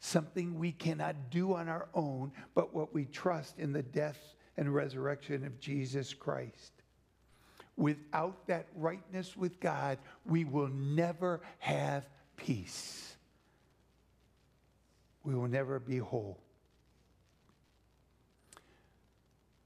something 0.00 0.58
we 0.58 0.72
cannot 0.72 1.30
do 1.30 1.54
on 1.54 1.68
our 1.68 1.88
own, 1.94 2.30
but 2.54 2.74
what 2.74 2.92
we 2.92 3.06
trust 3.06 3.58
in 3.58 3.72
the 3.72 3.82
death 3.82 4.34
and 4.58 4.74
resurrection 4.74 5.46
of 5.46 5.58
Jesus 5.58 6.12
Christ. 6.12 6.79
Without 7.80 8.46
that 8.46 8.66
rightness 8.76 9.38
with 9.38 9.58
God, 9.58 9.96
we 10.26 10.44
will 10.44 10.68
never 10.68 11.40
have 11.60 12.04
peace. 12.36 13.16
We 15.24 15.34
will 15.34 15.48
never 15.48 15.78
be 15.78 15.96
whole. 15.96 16.36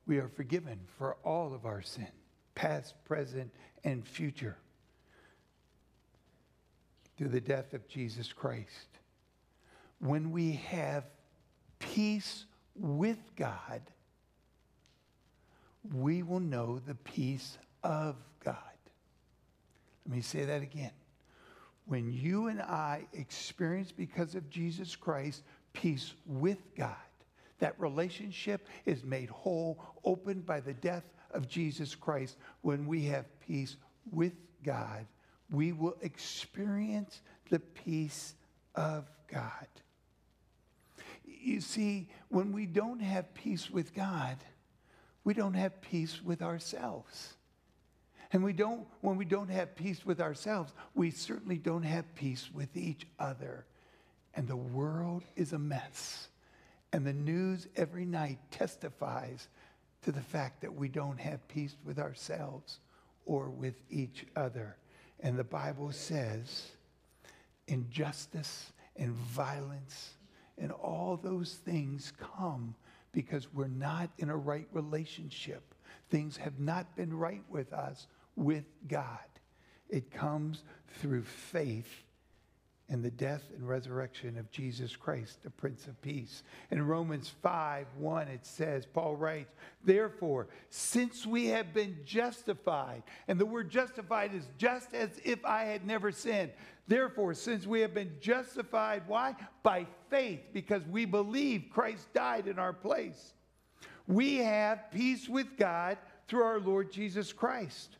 We 0.07 0.19
are 0.19 0.29
forgiven 0.29 0.79
for 0.97 1.17
all 1.25 1.55
of 1.55 1.67
our 1.67 1.83
sin, 1.83 2.07
past, 2.55 2.95
present, 3.05 3.51
and 3.83 4.07
future 4.07 4.59
through 7.19 7.31
the 7.31 7.41
death 7.41 7.75
of 7.75 7.89
Jesus 7.89 8.33
Christ. 8.33 8.87
When 9.99 10.31
we 10.31 10.53
have 10.69 11.03
peace 11.81 12.45
with 12.77 13.19
God, 13.35 13.83
we 15.93 16.23
will 16.23 16.39
know 16.39 16.79
the 16.79 16.95
peace 16.95 17.59
of 17.85 18.17
God. 18.45 18.57
Let 20.07 20.17
me 20.17 20.23
say 20.23 20.45
that 20.45 20.63
again. 20.63 20.91
When 21.87 22.11
you 22.11 22.49
and 22.49 22.61
I 22.61 23.07
experience, 23.13 23.93
because 23.93 24.35
of 24.35 24.51
Jesus 24.51 24.97
Christ, 24.97 25.45
peace 25.73 26.15
with 26.27 26.59
God, 26.77 26.97
that 27.59 27.79
relationship 27.79 28.67
is 28.87 29.05
made 29.05 29.29
whole, 29.29 29.83
opened 30.03 30.45
by 30.47 30.61
the 30.61 30.75
death 30.75 31.05
of 31.31 31.49
Jesus 31.49 31.95
Christ. 31.95 32.37
When 32.63 32.87
we 32.87 33.05
have 33.05 33.27
peace 33.41 33.77
with 34.11 34.33
God, 34.65 35.07
we 35.51 35.73
will 35.73 35.97
experience 36.01 37.21
the 37.51 37.61
peace 37.61 38.35
of 38.75 39.05
God. 39.31 39.69
You 41.27 41.61
see, 41.61 42.09
when 42.29 42.53
we 42.53 42.65
don't 42.67 43.01
have 43.01 43.35
peace 43.35 43.71
with 43.71 43.95
God, 43.95 44.39
we 45.23 45.35
don't 45.35 45.55
have 45.55 45.81
peace 45.83 46.23
with 46.23 46.43
ourselves. 46.43 47.35
And 48.35 48.43
we 48.43 48.53
don't, 48.53 48.85
when 49.01 49.17
we 49.17 49.25
don't 49.25 49.49
have 49.49 49.77
peace 49.77 50.05
with 50.05 50.21
ourselves, 50.21 50.73
we 50.97 51.13
certainly 51.13 51.57
don't 51.57 51.85
have 51.85 52.17
peace 52.17 52.51
with 52.53 52.77
each 52.77 53.07
other. 53.21 53.65
And 54.35 54.49
the 54.49 54.57
world 54.57 55.23
is 55.37 55.53
a 55.53 55.59
mess. 55.59 56.27
And 56.93 57.07
the 57.07 57.13
news 57.13 57.69
every 57.77 58.05
night 58.05 58.41
testifies 58.51 59.47
to 60.03 60.11
the 60.11 60.21
fact 60.21 60.63
that 60.63 60.75
we 60.75 60.89
don't 60.89 61.21
have 61.21 61.47
peace 61.47 61.77
with 61.85 62.01
ourselves 62.01 62.81
or 63.25 63.51
with 63.51 63.77
each 63.89 64.27
other. 64.35 64.79
And 65.21 65.39
the 65.39 65.45
Bible 65.45 65.93
says 65.93 66.73
injustice 67.69 68.73
and 68.97 69.13
violence 69.13 70.11
and 70.59 70.73
all 70.73 71.17
those 71.23 71.55
things 71.65 72.13
come 72.37 72.75
because 73.13 73.47
we're 73.55 73.69
not 73.69 74.11
in 74.19 74.29
a 74.29 74.37
right 74.37 74.67
relationship. 74.73 75.63
Things 76.11 76.37
have 76.37 76.59
not 76.59 76.97
been 76.97 77.17
right 77.17 77.43
with 77.49 77.73
us, 77.73 78.09
with 78.37 78.65
God. 78.89 79.19
It 79.89 80.11
comes 80.11 80.65
through 81.01 81.23
faith 81.23 82.05
in 82.89 83.01
the 83.01 83.11
death 83.11 83.43
and 83.57 83.67
resurrection 83.67 84.37
of 84.37 84.51
Jesus 84.51 84.95
Christ, 84.95 85.43
the 85.43 85.51
Prince 85.51 85.87
of 85.87 86.01
Peace. 86.03 86.43
In 86.71 86.87
Romans 86.87 87.33
5 87.43 87.87
1, 87.97 88.29
it 88.29 88.45
says, 88.45 88.87
Paul 88.87 89.17
writes, 89.17 89.55
Therefore, 89.83 90.49
since 90.69 91.25
we 91.25 91.47
have 91.47 91.73
been 91.73 91.97
justified, 92.05 93.03
and 93.27 93.39
the 93.39 93.47
word 93.47 93.71
justified 93.71 94.35
is 94.35 94.49
just 94.59 94.93
as 94.93 95.11
if 95.25 95.43
I 95.45 95.65
had 95.65 95.87
never 95.87 96.13
sinned. 96.13 96.53
Therefore, 96.87 97.33
since 97.33 97.67
we 97.67 97.81
have 97.81 97.95
been 97.95 98.13
justified, 98.21 99.05
why? 99.07 99.35
By 99.63 99.87
faith, 100.11 100.41
because 100.53 100.83
we 100.87 101.07
believe 101.07 101.71
Christ 101.71 102.13
died 102.13 102.47
in 102.47 102.59
our 102.59 102.75
place. 102.75 103.33
we 104.07 104.37
have 104.37 104.91
peace 104.91 105.27
with 105.27 105.57
God 105.57 105.97
through 106.29 106.43
our 106.43 106.61
Lord 106.61 106.93
Jesus 106.93 107.33
Christ. 107.33 107.97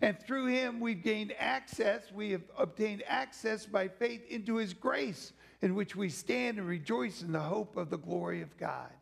And 0.00 0.18
through 0.20 0.46
him, 0.46 0.80
we've 0.80 1.02
gained 1.02 1.34
access, 1.38 2.12
we 2.12 2.30
have 2.30 2.42
obtained 2.56 3.02
access 3.06 3.66
by 3.66 3.88
faith 3.88 4.22
into 4.28 4.56
his 4.56 4.72
grace, 4.72 5.32
in 5.60 5.74
which 5.74 5.96
we 5.96 6.08
stand 6.08 6.58
and 6.58 6.68
rejoice 6.68 7.22
in 7.22 7.32
the 7.32 7.40
hope 7.40 7.76
of 7.76 7.90
the 7.90 7.98
glory 7.98 8.42
of 8.42 8.56
God. 8.56 8.92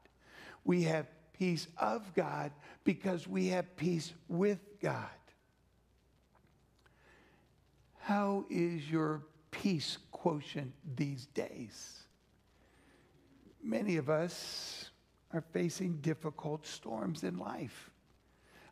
We 0.65 0.85
have 0.85 1.07
peace 1.39 1.69
of 1.77 2.15
God 2.15 2.51
because 2.85 3.29
we 3.29 3.49
have 3.49 3.77
peace 3.77 4.13
with 4.29 4.59
God. 4.81 5.09
How 7.99 8.47
is 8.49 8.89
your 8.91 9.23
peace 9.51 9.99
quotient 10.13 10.73
these 10.95 11.27
days? 11.27 12.05
Many 13.63 13.97
of 13.97 14.09
us 14.09 14.91
are 15.33 15.45
facing 15.53 15.97
difficult 15.97 16.65
storms 16.67 17.25
in 17.25 17.37
life. 17.37 17.91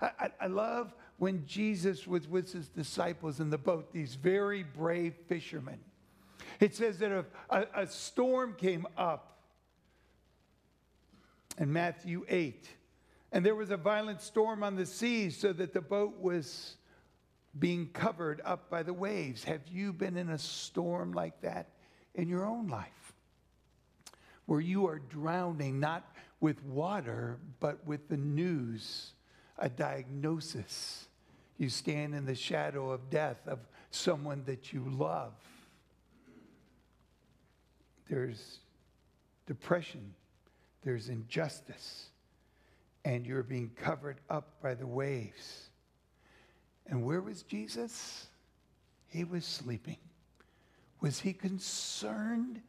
I, 0.01 0.11
I, 0.19 0.31
I 0.43 0.47
love 0.47 0.95
when 1.19 1.47
Jesus 1.47 2.07
was 2.07 2.29
with 2.29 2.53
his 2.53 2.69
disciples 2.69 3.41
in 3.41 3.51
the 3.51 3.59
boat, 3.59 3.93
these 3.93 4.15
very 4.15 4.63
brave 4.63 5.15
fishermen. 5.29 5.79
It 6.61 6.75
says 6.75 6.99
that 6.99 7.13
a, 7.13 7.25
a, 7.51 7.83
a 7.83 7.87
storm 7.87 8.55
came 8.55 8.87
up 8.97 9.39
in 11.59 11.73
Matthew 11.73 12.25
8, 12.29 12.69
and 13.33 13.47
there 13.47 13.55
was 13.55 13.71
a 13.71 13.77
violent 13.77 14.21
storm 14.21 14.63
on 14.63 14.77
the 14.77 14.87
sea, 14.87 15.31
so 15.31 15.53
that 15.53 15.73
the 15.73 15.81
boat 15.81 16.21
was 16.21 16.77
being 17.59 17.89
covered 17.93 18.41
up 18.45 18.69
by 18.69 18.83
the 18.83 18.93
waves. 18.93 19.45
Have 19.45 19.61
you 19.71 19.93
been 19.93 20.17
in 20.17 20.31
a 20.31 20.39
storm 20.39 21.13
like 21.13 21.41
that 21.43 21.69
in 22.15 22.29
your 22.29 22.45
own 22.45 22.69
life? 22.69 23.13
Where 24.47 24.61
you 24.61 24.89
are 24.89 24.99
drowning 24.99 25.81
not 25.81 26.13
with 26.41 26.63
water, 26.65 27.39
but 27.61 27.87
with 27.87 28.09
the 28.09 28.17
news, 28.17 29.13
a 29.59 29.69
diagnosis. 29.69 31.07
You 31.59 31.69
stand 31.69 32.15
in 32.15 32.25
the 32.25 32.35
shadow 32.35 32.91
of 32.91 33.11
death 33.11 33.39
of 33.47 33.61
someone 33.91 34.43
that 34.47 34.73
you 34.73 34.85
love. 34.87 35.33
There's 38.09 38.59
depression, 39.47 40.15
there's 40.83 41.09
injustice, 41.09 42.09
and 43.05 43.27
you're 43.27 43.43
being 43.43 43.71
covered 43.77 44.21
up 44.29 44.61
by 44.63 44.75
the 44.75 44.87
waves. 44.87 45.69
And 46.87 47.05
where 47.05 47.21
was 47.21 47.43
Jesus? 47.43 48.27
He 49.09 49.25
was 49.25 49.45
sleeping. 49.45 49.99
Was 51.01 51.21
he 51.21 51.33
concerned 51.33 52.61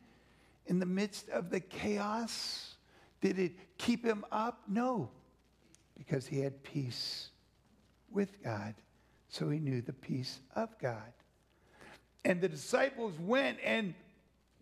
in 0.68 0.80
the 0.80 0.86
midst 0.86 1.30
of 1.30 1.50
the 1.50 1.60
chaos? 1.60 2.76
Did 3.22 3.40
it 3.40 3.54
keep 3.78 4.06
him 4.06 4.26
up? 4.32 4.62
No, 4.68 5.10
because 5.98 6.28
he 6.28 6.40
had 6.40 6.64
peace 6.64 7.30
with 8.12 8.44
God, 8.44 8.76
so 9.30 9.50
he 9.50 9.60
knew 9.60 9.82
the 9.82 9.94
peace 9.94 10.40
of 10.56 10.70
God. 10.80 11.14
And 12.24 12.42
the 12.42 12.50
disciples 12.50 13.14
went 13.20 13.60
and 13.64 13.94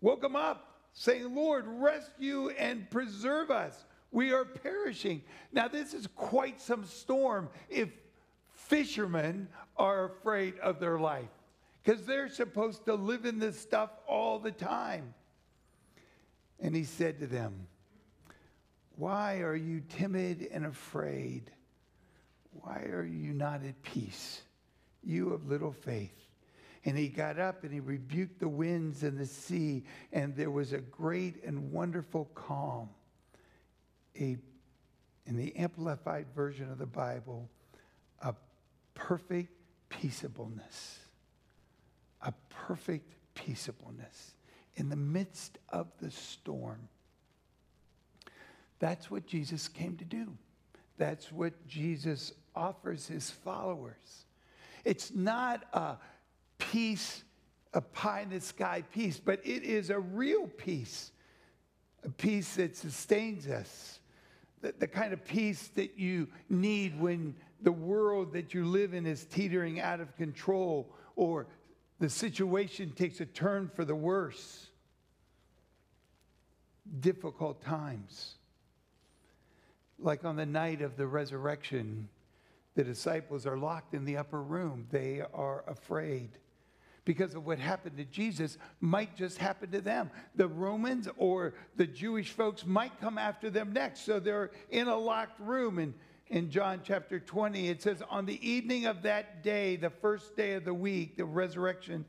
woke 0.00 0.22
him 0.22 0.36
up, 0.36 0.80
saying, 0.92 1.34
Lord, 1.34 1.64
rescue 1.66 2.50
and 2.50 2.90
preserve 2.90 3.50
us. 3.50 3.84
We 4.10 4.32
are 4.32 4.44
perishing. 4.44 5.22
Now, 5.52 5.68
this 5.68 5.94
is 5.94 6.06
quite 6.14 6.60
some 6.60 6.84
storm 6.84 7.48
if 7.68 7.88
fishermen 8.52 9.48
are 9.76 10.04
afraid 10.04 10.58
of 10.60 10.78
their 10.78 10.98
life 10.98 11.30
because 11.82 12.06
they're 12.06 12.28
supposed 12.28 12.84
to 12.86 12.94
live 12.94 13.24
in 13.24 13.38
this 13.38 13.58
stuff 13.58 13.90
all 14.06 14.38
the 14.38 14.52
time. 14.52 15.14
And 16.60 16.74
he 16.74 16.84
said 16.84 17.18
to 17.20 17.26
them, 17.26 17.66
Why 18.96 19.38
are 19.38 19.56
you 19.56 19.82
timid 19.88 20.48
and 20.52 20.66
afraid? 20.66 21.50
Why 22.52 22.84
are 22.92 23.04
you 23.04 23.32
not 23.32 23.64
at 23.64 23.82
peace, 23.82 24.42
you 25.02 25.32
of 25.32 25.48
little 25.48 25.72
faith? 25.72 26.14
And 26.84 26.96
he 26.96 27.08
got 27.08 27.38
up 27.38 27.64
and 27.64 27.72
he 27.72 27.80
rebuked 27.80 28.38
the 28.40 28.48
winds 28.48 29.02
and 29.02 29.18
the 29.18 29.26
sea, 29.26 29.84
and 30.12 30.36
there 30.36 30.50
was 30.50 30.72
a 30.72 30.78
great 30.78 31.42
and 31.44 31.72
wonderful 31.72 32.26
calm. 32.34 32.90
A, 34.20 34.36
in 35.26 35.36
the 35.36 35.56
amplified 35.56 36.26
version 36.34 36.70
of 36.70 36.78
the 36.78 36.86
Bible, 36.86 37.48
a 38.22 38.34
perfect 38.94 39.50
peaceableness. 39.88 41.00
A 42.22 42.32
perfect 42.48 43.14
peaceableness 43.34 44.34
in 44.76 44.88
the 44.88 44.96
midst 44.96 45.58
of 45.70 45.88
the 46.00 46.10
storm. 46.10 46.88
That's 48.84 49.10
what 49.10 49.26
Jesus 49.26 49.66
came 49.66 49.96
to 49.96 50.04
do. 50.04 50.36
That's 50.98 51.32
what 51.32 51.54
Jesus 51.66 52.34
offers 52.54 53.06
his 53.06 53.30
followers. 53.30 54.26
It's 54.84 55.10
not 55.14 55.64
a 55.72 55.96
peace, 56.58 57.24
a 57.72 57.80
pie 57.80 58.20
in 58.20 58.28
the 58.28 58.42
sky 58.42 58.84
peace, 58.92 59.18
but 59.18 59.40
it 59.42 59.62
is 59.62 59.88
a 59.88 59.98
real 59.98 60.48
peace, 60.58 61.12
a 62.04 62.10
peace 62.10 62.56
that 62.56 62.76
sustains 62.76 63.48
us, 63.48 64.00
the, 64.60 64.74
the 64.78 64.86
kind 64.86 65.14
of 65.14 65.24
peace 65.24 65.68
that 65.76 65.98
you 65.98 66.28
need 66.50 67.00
when 67.00 67.34
the 67.62 67.72
world 67.72 68.34
that 68.34 68.52
you 68.52 68.66
live 68.66 68.92
in 68.92 69.06
is 69.06 69.24
teetering 69.24 69.80
out 69.80 70.00
of 70.00 70.14
control 70.14 70.92
or 71.16 71.46
the 72.00 72.10
situation 72.10 72.90
takes 72.90 73.18
a 73.22 73.24
turn 73.24 73.70
for 73.74 73.86
the 73.86 73.94
worse. 73.94 74.66
Difficult 77.00 77.62
times. 77.62 78.34
Like 80.04 80.26
on 80.26 80.36
the 80.36 80.44
night 80.44 80.82
of 80.82 80.98
the 80.98 81.06
resurrection, 81.06 82.10
the 82.74 82.84
disciples 82.84 83.46
are 83.46 83.56
locked 83.56 83.94
in 83.94 84.04
the 84.04 84.18
upper 84.18 84.42
room. 84.42 84.86
They 84.90 85.22
are 85.32 85.64
afraid 85.66 86.28
because 87.06 87.34
of 87.34 87.46
what 87.46 87.58
happened 87.58 87.96
to 87.96 88.04
Jesus 88.04 88.58
might 88.82 89.16
just 89.16 89.38
happen 89.38 89.70
to 89.70 89.80
them. 89.80 90.10
The 90.34 90.46
Romans 90.46 91.08
or 91.16 91.54
the 91.76 91.86
Jewish 91.86 92.32
folks 92.32 92.66
might 92.66 93.00
come 93.00 93.16
after 93.16 93.48
them 93.48 93.72
next. 93.72 94.04
So 94.04 94.20
they're 94.20 94.50
in 94.68 94.88
a 94.88 94.96
locked 94.96 95.40
room. 95.40 95.78
And 95.78 95.94
in 96.26 96.50
John 96.50 96.82
chapter 96.84 97.18
20, 97.18 97.70
it 97.70 97.80
says, 97.80 98.02
On 98.10 98.26
the 98.26 98.46
evening 98.46 98.84
of 98.84 99.00
that 99.04 99.42
day, 99.42 99.76
the 99.76 99.88
first 99.88 100.36
day 100.36 100.52
of 100.52 100.66
the 100.66 100.74
week, 100.74 101.16
the 101.16 101.24
resurrection 101.24 102.04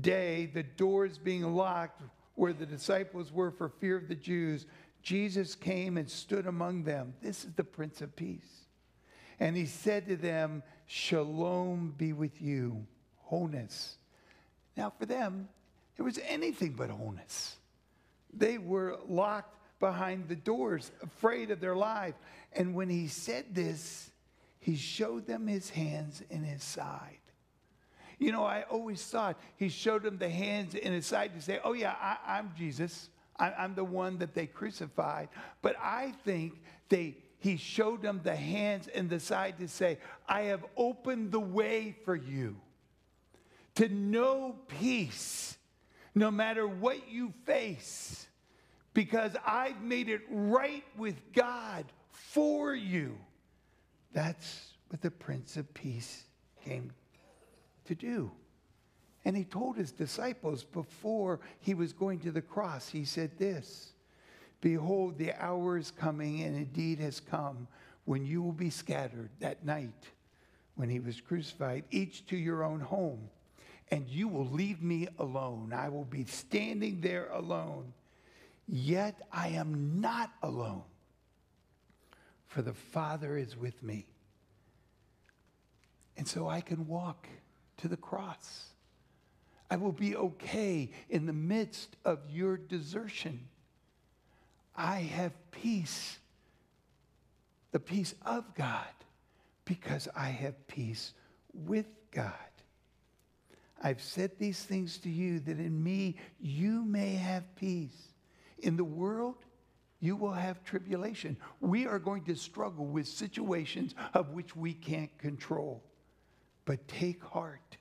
day, 0.00 0.46
the 0.54 0.62
doors 0.62 1.18
being 1.18 1.52
locked 1.52 2.00
where 2.36 2.52
the 2.52 2.66
disciples 2.66 3.32
were 3.32 3.50
for 3.50 3.68
fear 3.68 3.96
of 3.96 4.08
the 4.08 4.14
Jews, 4.14 4.66
Jesus 5.04 5.54
came 5.54 5.98
and 5.98 6.10
stood 6.10 6.46
among 6.46 6.84
them. 6.84 7.12
This 7.20 7.44
is 7.44 7.52
the 7.52 7.62
Prince 7.62 8.00
of 8.00 8.16
Peace. 8.16 8.64
And 9.38 9.54
he 9.54 9.66
said 9.66 10.08
to 10.08 10.16
them, 10.16 10.62
Shalom 10.86 11.94
be 11.96 12.14
with 12.14 12.40
you, 12.40 12.86
wholeness. 13.18 13.98
Now, 14.76 14.92
for 14.98 15.04
them, 15.04 15.48
it 15.98 16.02
was 16.02 16.18
anything 16.26 16.72
but 16.72 16.88
wholeness. 16.88 17.56
They 18.32 18.56
were 18.56 18.98
locked 19.06 19.56
behind 19.78 20.28
the 20.28 20.36
doors, 20.36 20.90
afraid 21.02 21.50
of 21.50 21.60
their 21.60 21.76
life. 21.76 22.14
And 22.54 22.74
when 22.74 22.88
he 22.88 23.06
said 23.06 23.54
this, 23.54 24.10
he 24.58 24.74
showed 24.74 25.26
them 25.26 25.46
his 25.46 25.68
hands 25.68 26.22
and 26.30 26.46
his 26.46 26.64
side. 26.64 27.18
You 28.18 28.32
know, 28.32 28.44
I 28.44 28.62
always 28.62 29.04
thought 29.04 29.38
he 29.56 29.68
showed 29.68 30.02
them 30.02 30.16
the 30.16 30.30
hands 30.30 30.74
and 30.74 30.94
his 30.94 31.04
side 31.04 31.34
to 31.34 31.42
say, 31.42 31.60
Oh, 31.62 31.74
yeah, 31.74 31.94
I, 32.00 32.38
am 32.38 32.52
Jesus. 32.56 33.10
I'm 33.38 33.74
the 33.74 33.84
one 33.84 34.18
that 34.18 34.34
they 34.34 34.46
crucified. 34.46 35.28
But 35.62 35.76
I 35.80 36.12
think 36.24 36.54
they, 36.88 37.16
he 37.38 37.56
showed 37.56 38.02
them 38.02 38.20
the 38.22 38.36
hands 38.36 38.88
and 38.88 39.10
the 39.10 39.20
side 39.20 39.58
to 39.58 39.68
say, 39.68 39.98
I 40.28 40.42
have 40.42 40.64
opened 40.76 41.32
the 41.32 41.40
way 41.40 41.96
for 42.04 42.14
you 42.14 42.56
to 43.76 43.88
know 43.88 44.56
peace 44.68 45.56
no 46.14 46.30
matter 46.30 46.66
what 46.66 47.10
you 47.10 47.32
face 47.44 48.26
because 48.92 49.32
I've 49.44 49.82
made 49.82 50.08
it 50.08 50.22
right 50.30 50.84
with 50.96 51.16
God 51.32 51.84
for 52.12 52.74
you. 52.74 53.18
That's 54.12 54.74
what 54.88 55.02
the 55.02 55.10
Prince 55.10 55.56
of 55.56 55.74
Peace 55.74 56.22
came 56.64 56.92
to 57.86 57.96
do. 57.96 58.30
And 59.24 59.36
he 59.36 59.44
told 59.44 59.76
his 59.76 59.92
disciples 59.92 60.64
before 60.64 61.40
he 61.60 61.74
was 61.74 61.92
going 61.92 62.20
to 62.20 62.30
the 62.30 62.42
cross, 62.42 62.88
he 62.88 63.04
said 63.04 63.38
this 63.38 63.92
Behold, 64.60 65.18
the 65.18 65.32
hour 65.34 65.78
is 65.78 65.90
coming, 65.90 66.42
and 66.42 66.56
indeed 66.56 66.98
has 66.98 67.20
come, 67.20 67.66
when 68.04 68.24
you 68.24 68.42
will 68.42 68.52
be 68.52 68.70
scattered 68.70 69.30
that 69.40 69.64
night 69.64 70.08
when 70.74 70.88
he 70.88 71.00
was 71.00 71.20
crucified, 71.20 71.84
each 71.90 72.26
to 72.26 72.36
your 72.36 72.64
own 72.64 72.80
home 72.80 73.30
and 73.90 74.08
you 74.08 74.28
will 74.28 74.48
leave 74.48 74.82
me 74.82 75.08
alone. 75.18 75.72
I 75.72 75.88
will 75.88 76.04
be 76.04 76.24
standing 76.24 77.00
there 77.00 77.28
alone. 77.30 77.92
Yet 78.66 79.20
I 79.32 79.48
am 79.48 80.00
not 80.00 80.32
alone, 80.42 80.82
for 82.46 82.62
the 82.62 82.72
Father 82.72 83.36
is 83.36 83.56
with 83.56 83.82
me. 83.82 84.06
And 86.16 86.26
so 86.26 86.48
I 86.48 86.60
can 86.60 86.86
walk 86.86 87.28
to 87.78 87.88
the 87.88 87.96
cross. 87.96 88.70
I 89.70 89.76
will 89.76 89.92
be 89.92 90.16
okay 90.16 90.90
in 91.08 91.26
the 91.26 91.32
midst 91.32 91.96
of 92.04 92.18
your 92.30 92.56
desertion. 92.56 93.48
I 94.76 95.00
have 95.00 95.32
peace 95.50 96.18
the 97.74 97.80
peace 97.80 98.14
of 98.24 98.54
God, 98.54 98.86
because 99.64 100.06
I 100.14 100.28
have 100.28 100.68
peace 100.68 101.12
with 101.52 101.86
God. 102.12 102.32
I've 103.82 104.00
said 104.00 104.30
these 104.38 104.62
things 104.62 104.98
to 104.98 105.10
you 105.10 105.40
that 105.40 105.58
in 105.58 105.82
me 105.82 106.14
you 106.40 106.84
may 106.84 107.14
have 107.14 107.42
peace. 107.56 108.12
In 108.60 108.76
the 108.76 108.84
world, 108.84 109.44
you 109.98 110.14
will 110.14 110.32
have 110.32 110.62
tribulation. 110.62 111.36
We 111.60 111.84
are 111.88 111.98
going 111.98 112.22
to 112.26 112.36
struggle 112.36 112.86
with 112.86 113.08
situations 113.08 113.96
of 114.14 114.30
which 114.30 114.54
we 114.54 114.72
can't 114.72 115.18
control. 115.18 115.82
But 116.66 116.86
take 116.86 117.24
heart. 117.24 117.76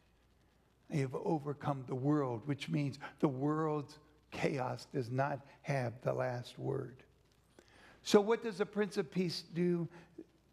I 0.93 0.97
have 0.97 1.15
overcome 1.15 1.83
the 1.87 1.95
world, 1.95 2.43
which 2.45 2.69
means 2.69 2.99
the 3.19 3.27
world's 3.27 3.97
chaos 4.31 4.87
does 4.93 5.09
not 5.09 5.39
have 5.63 5.93
the 6.03 6.13
last 6.13 6.59
word. 6.59 7.03
So, 8.03 8.21
what 8.21 8.43
does 8.43 8.59
the 8.59 8.65
Prince 8.65 8.97
of 8.97 9.09
Peace 9.11 9.43
do? 9.53 9.87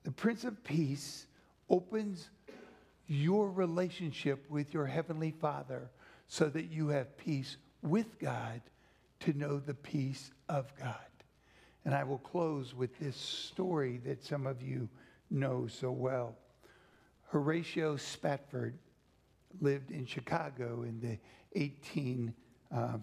The 0.05 0.13
Prince 0.13 0.45
of 0.45 0.63
Peace 0.65 1.27
opens 1.69 2.31
your 3.07 3.51
relationship 3.51 4.49
with 4.49 4.73
your 4.73 4.87
Heavenly 4.87 5.33
Father 5.33 5.91
so 6.27 6.49
that 6.49 6.71
you 6.71 6.89
have 6.89 7.19
peace 7.19 7.57
with 7.83 8.19
God 8.19 8.63
to 9.21 9.33
know 9.33 9.59
the 9.59 9.75
peace 9.75 10.31
of 10.49 10.73
God. 10.77 10.95
And 11.85 11.95
I 11.95 12.05
will 12.05 12.19
close 12.19 12.75
with 12.75 12.99
this 12.99 13.17
story 13.17 14.01
that 14.05 14.25
some 14.25 14.47
of 14.47 14.63
you 14.63 14.89
know 15.31 15.67
so 15.67 15.91
well. 15.91 16.37
Horatio 17.29 17.97
Spafford 17.97 18.79
lived 19.61 19.91
in 19.91 20.07
Chicago 20.07 20.83
in 20.83 21.01
the 21.01 21.19
1870s. 21.59 22.33
Um, 22.73 23.03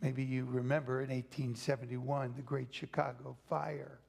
Maybe 0.00 0.24
you 0.24 0.46
remember 0.46 1.00
in 1.00 1.10
1871, 1.10 2.34
the 2.34 2.42
Great 2.42 2.74
Chicago 2.74 3.36
Fire. 3.48 4.00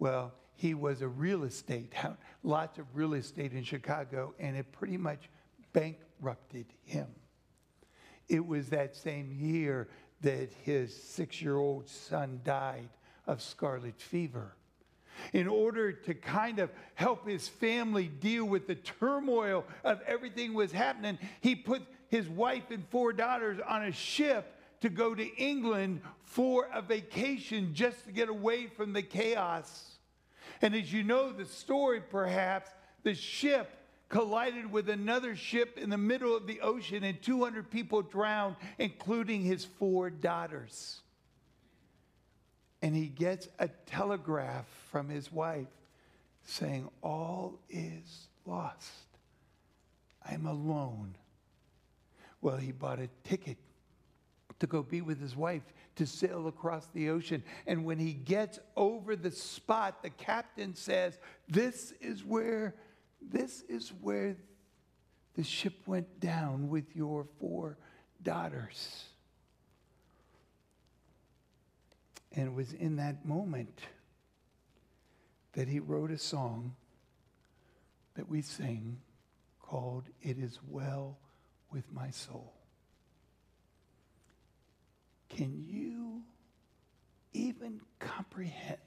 Well, 0.00 0.34
he 0.56 0.74
was 0.74 1.02
a 1.02 1.08
real 1.08 1.44
estate, 1.44 1.92
lots 2.42 2.78
of 2.78 2.86
real 2.94 3.14
estate 3.14 3.52
in 3.52 3.62
Chicago, 3.62 4.34
and 4.40 4.56
it 4.56 4.72
pretty 4.72 4.96
much 4.96 5.30
bankrupted 5.72 6.66
him. 6.82 7.06
It 8.28 8.44
was 8.44 8.70
that 8.70 8.96
same 8.96 9.30
year 9.30 9.88
that 10.22 10.50
his 10.64 10.94
six 11.00 11.40
year 11.40 11.58
old 11.58 11.88
son 11.88 12.40
died 12.42 12.88
of 13.26 13.40
scarlet 13.40 14.00
fever. 14.00 14.56
In 15.32 15.48
order 15.48 15.92
to 15.92 16.14
kind 16.14 16.58
of 16.58 16.70
help 16.94 17.26
his 17.26 17.48
family 17.48 18.08
deal 18.08 18.44
with 18.44 18.66
the 18.66 18.74
turmoil 18.74 19.64
of 19.84 20.00
everything 20.06 20.54
was 20.54 20.72
happening, 20.72 21.18
he 21.40 21.54
put 21.54 21.82
his 22.08 22.28
wife 22.28 22.70
and 22.70 22.86
four 22.88 23.12
daughters 23.12 23.58
on 23.66 23.84
a 23.84 23.92
ship 23.92 24.54
to 24.80 24.88
go 24.88 25.14
to 25.14 25.36
England 25.36 26.00
for 26.24 26.68
a 26.72 26.82
vacation 26.82 27.74
just 27.74 28.04
to 28.04 28.12
get 28.12 28.28
away 28.28 28.66
from 28.66 28.92
the 28.92 29.02
chaos. 29.02 29.96
And 30.62 30.74
as 30.74 30.92
you 30.92 31.02
know 31.02 31.32
the 31.32 31.44
story, 31.44 32.00
perhaps, 32.00 32.70
the 33.02 33.14
ship 33.14 33.70
collided 34.08 34.70
with 34.70 34.88
another 34.88 35.34
ship 35.34 35.78
in 35.78 35.90
the 35.90 35.98
middle 35.98 36.36
of 36.36 36.46
the 36.46 36.60
ocean 36.60 37.04
and 37.04 37.20
200 37.20 37.70
people 37.70 38.02
drowned, 38.02 38.56
including 38.78 39.42
his 39.42 39.64
four 39.64 40.10
daughters. 40.10 41.00
And 42.86 42.94
he 42.94 43.08
gets 43.08 43.48
a 43.58 43.66
telegraph 43.66 44.64
from 44.92 45.08
his 45.08 45.32
wife 45.32 45.66
saying, 46.44 46.88
All 47.02 47.58
is 47.68 48.28
lost. 48.44 49.08
I'm 50.24 50.46
alone. 50.46 51.16
Well, 52.40 52.58
he 52.58 52.70
bought 52.70 53.00
a 53.00 53.08
ticket 53.24 53.56
to 54.60 54.68
go 54.68 54.84
be 54.84 55.00
with 55.00 55.20
his 55.20 55.34
wife 55.34 55.64
to 55.96 56.06
sail 56.06 56.46
across 56.46 56.86
the 56.94 57.10
ocean. 57.10 57.42
And 57.66 57.84
when 57.84 57.98
he 57.98 58.12
gets 58.12 58.60
over 58.76 59.16
the 59.16 59.32
spot, 59.32 60.04
the 60.04 60.10
captain 60.10 60.76
says, 60.76 61.18
This 61.48 61.92
is 62.00 62.24
where 62.24 62.76
this 63.20 63.62
is 63.62 63.92
where 64.00 64.36
the 65.34 65.42
ship 65.42 65.74
went 65.86 66.20
down 66.20 66.68
with 66.68 66.94
your 66.94 67.26
four 67.40 67.78
daughters. 68.22 69.06
And 72.36 72.46
it 72.46 72.52
was 72.52 72.74
in 72.74 72.96
that 72.96 73.24
moment 73.24 73.80
that 75.54 75.68
he 75.68 75.80
wrote 75.80 76.10
a 76.10 76.18
song 76.18 76.76
that 78.14 78.28
we 78.28 78.42
sing 78.42 78.98
called 79.62 80.04
It 80.22 80.38
Is 80.38 80.58
Well 80.68 81.16
with 81.72 81.84
My 81.92 82.10
Soul. 82.10 82.52
Can 85.30 85.64
you 85.66 86.22
even 87.32 87.80
comprehend 87.98 88.78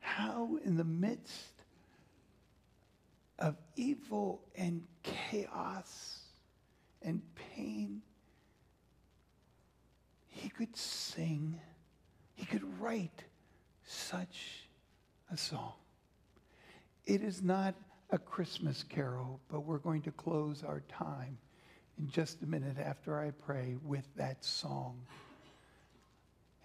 how, 0.00 0.58
in 0.64 0.76
the 0.76 0.84
midst 0.84 1.62
of 3.38 3.56
evil 3.76 4.42
and 4.56 4.82
chaos 5.02 6.20
and 7.02 7.22
pain, 7.54 8.02
he 10.26 10.48
could 10.48 10.76
sing, 10.76 11.58
he 12.40 12.46
could 12.46 12.64
write 12.80 13.24
such 13.84 14.66
a 15.30 15.36
song. 15.36 15.74
It 17.04 17.22
is 17.22 17.42
not 17.42 17.74
a 18.08 18.18
Christmas 18.18 18.82
carol, 18.82 19.40
but 19.50 19.60
we're 19.60 19.76
going 19.76 20.00
to 20.02 20.10
close 20.10 20.64
our 20.64 20.80
time 20.88 21.36
in 21.98 22.08
just 22.08 22.40
a 22.42 22.46
minute 22.46 22.78
after 22.78 23.20
I 23.20 23.30
pray 23.30 23.76
with 23.84 24.08
that 24.16 24.42
song. 24.42 25.02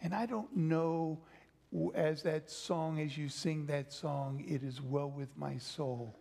And 0.01 0.15
I 0.15 0.25
don't 0.25 0.55
know, 0.55 1.19
as 1.93 2.23
that 2.23 2.49
song, 2.49 3.01
as 3.01 3.17
you 3.17 3.27
sing 3.27 3.65
that 3.65 3.91
song, 3.91 4.45
it 4.47 4.63
is 4.63 4.81
well 4.81 5.09
with 5.09 5.35
my 5.35 5.57
soul 5.57 6.15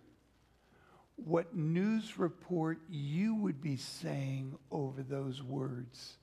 what 1.16 1.54
news 1.54 2.18
report 2.18 2.80
you 2.88 3.36
would 3.36 3.60
be 3.62 3.76
saying 3.76 4.58
over 4.72 5.00
those 5.00 5.40
words 5.44 6.18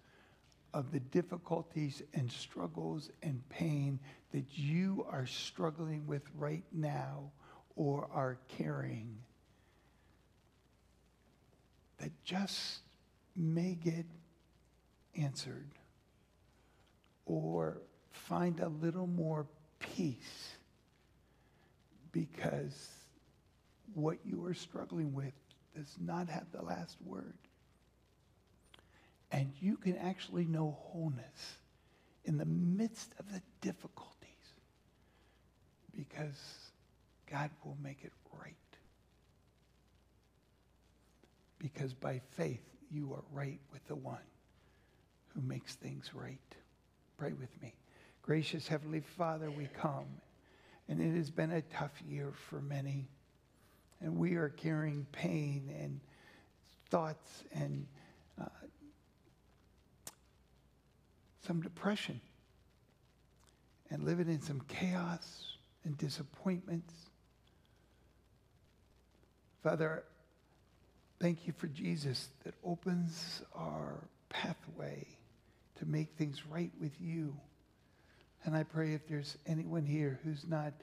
of 0.73 0.91
the 0.91 0.99
difficulties 0.99 2.01
and 2.13 2.31
struggles 2.31 3.09
and 3.23 3.41
pain 3.49 3.99
that 4.31 4.45
you 4.57 5.05
are 5.09 5.25
struggling 5.25 6.05
with 6.07 6.23
right 6.37 6.63
now 6.71 7.31
or 7.75 8.07
are 8.13 8.37
carrying 8.57 9.17
that 11.99 12.11
just 12.23 12.79
may 13.35 13.75
get 13.75 14.05
answered 15.15 15.69
or 17.25 17.81
find 18.11 18.59
a 18.59 18.69
little 18.69 19.07
more 19.07 19.45
peace 19.79 20.49
because 22.11 22.89
what 23.93 24.17
you 24.25 24.45
are 24.45 24.53
struggling 24.53 25.13
with 25.13 25.33
does 25.75 25.95
not 25.99 26.27
have 26.27 26.45
the 26.51 26.61
last 26.61 26.97
word. 27.05 27.33
And 29.31 29.51
you 29.59 29.77
can 29.77 29.97
actually 29.97 30.45
know 30.45 30.77
wholeness 30.79 31.57
in 32.25 32.37
the 32.37 32.45
midst 32.45 33.13
of 33.19 33.31
the 33.31 33.41
difficulties 33.61 34.17
because 35.95 36.37
God 37.29 37.49
will 37.63 37.77
make 37.81 38.03
it 38.03 38.11
right. 38.39 38.55
Because 41.59 41.93
by 41.93 42.21
faith, 42.31 42.63
you 42.89 43.13
are 43.13 43.23
right 43.31 43.59
with 43.71 43.85
the 43.87 43.95
one 43.95 44.17
who 45.33 45.41
makes 45.41 45.75
things 45.75 46.11
right. 46.13 46.39
Pray 47.17 47.31
with 47.33 47.61
me. 47.61 47.73
Gracious 48.21 48.67
Heavenly 48.67 49.01
Father, 49.17 49.49
we 49.49 49.67
come, 49.67 50.07
and 50.89 50.99
it 50.99 51.15
has 51.15 51.31
been 51.31 51.51
a 51.51 51.61
tough 51.61 51.93
year 52.07 52.33
for 52.49 52.59
many 52.61 53.07
and 54.01 54.17
we 54.17 54.35
are 54.35 54.49
carrying 54.49 55.05
pain 55.11 55.73
and 55.79 55.99
thoughts 56.89 57.43
and 57.53 57.85
uh, 58.39 58.45
some 61.45 61.61
depression 61.61 62.21
and 63.89 64.03
living 64.03 64.27
in 64.27 64.41
some 64.41 64.61
chaos 64.67 65.57
and 65.83 65.97
disappointments. 65.97 66.93
Father, 69.63 70.03
thank 71.19 71.45
you 71.47 71.53
for 71.53 71.67
Jesus 71.67 72.29
that 72.43 72.53
opens 72.63 73.41
our 73.55 74.07
pathway 74.29 75.05
to 75.79 75.85
make 75.85 76.13
things 76.17 76.45
right 76.47 76.71
with 76.79 76.93
you. 76.99 77.35
And 78.43 78.55
I 78.55 78.63
pray 78.63 78.93
if 78.93 79.07
there's 79.07 79.37
anyone 79.45 79.85
here 79.85 80.19
who's 80.23 80.45
not 80.47 80.73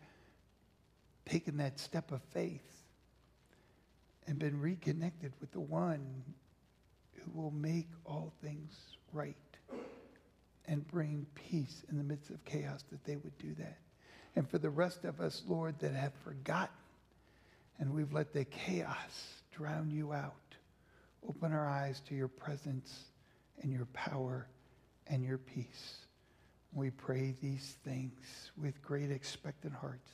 taken 1.27 1.57
that 1.59 1.79
step 1.79 2.12
of 2.12 2.23
faith, 2.33 2.62
and 4.29 4.38
been 4.38 4.61
reconnected 4.61 5.33
with 5.40 5.51
the 5.53 5.61
one 5.61 6.23
who 7.14 7.31
will 7.40 7.51
make 7.51 7.88
all 8.05 8.33
things 8.42 8.73
right 9.12 9.37
and 10.68 10.87
bring 10.87 11.26
peace 11.35 11.83
in 11.90 11.96
the 11.96 12.04
midst 12.04 12.31
of 12.31 12.44
chaos, 12.44 12.85
that 12.90 13.02
they 13.04 13.16
would 13.16 13.37
do 13.38 13.54
that. 13.54 13.78
And 14.37 14.48
for 14.48 14.59
the 14.59 14.70
rest 14.70 15.04
of 15.04 15.20
us, 15.20 15.42
Lord, 15.48 15.81
that 15.81 15.94
have 15.94 16.12
forgotten 16.22 16.74
and 17.78 17.92
we've 17.94 18.12
let 18.12 18.33
the 18.33 18.44
chaos 18.44 19.42
drown 19.52 19.90
you 19.90 20.12
out, 20.12 20.35
open 21.28 21.52
our 21.52 21.68
eyes 21.68 22.00
to 22.09 22.14
your 22.14 22.28
presence 22.28 23.04
and 23.62 23.72
your 23.72 23.87
power 23.87 24.48
and 25.07 25.24
your 25.24 25.38
peace. 25.38 25.98
We 26.72 26.90
pray 26.90 27.35
these 27.40 27.76
things 27.85 28.50
with 28.61 28.83
great 28.83 29.11
expectant 29.11 29.74
hearts. 29.74 30.11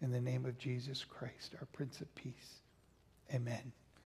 In 0.00 0.10
the 0.10 0.20
name 0.20 0.44
of 0.44 0.58
Jesus 0.58 1.04
Christ, 1.04 1.54
our 1.60 1.66
Prince 1.72 2.00
of 2.00 2.12
Peace. 2.14 2.62
Amen. 3.32 3.72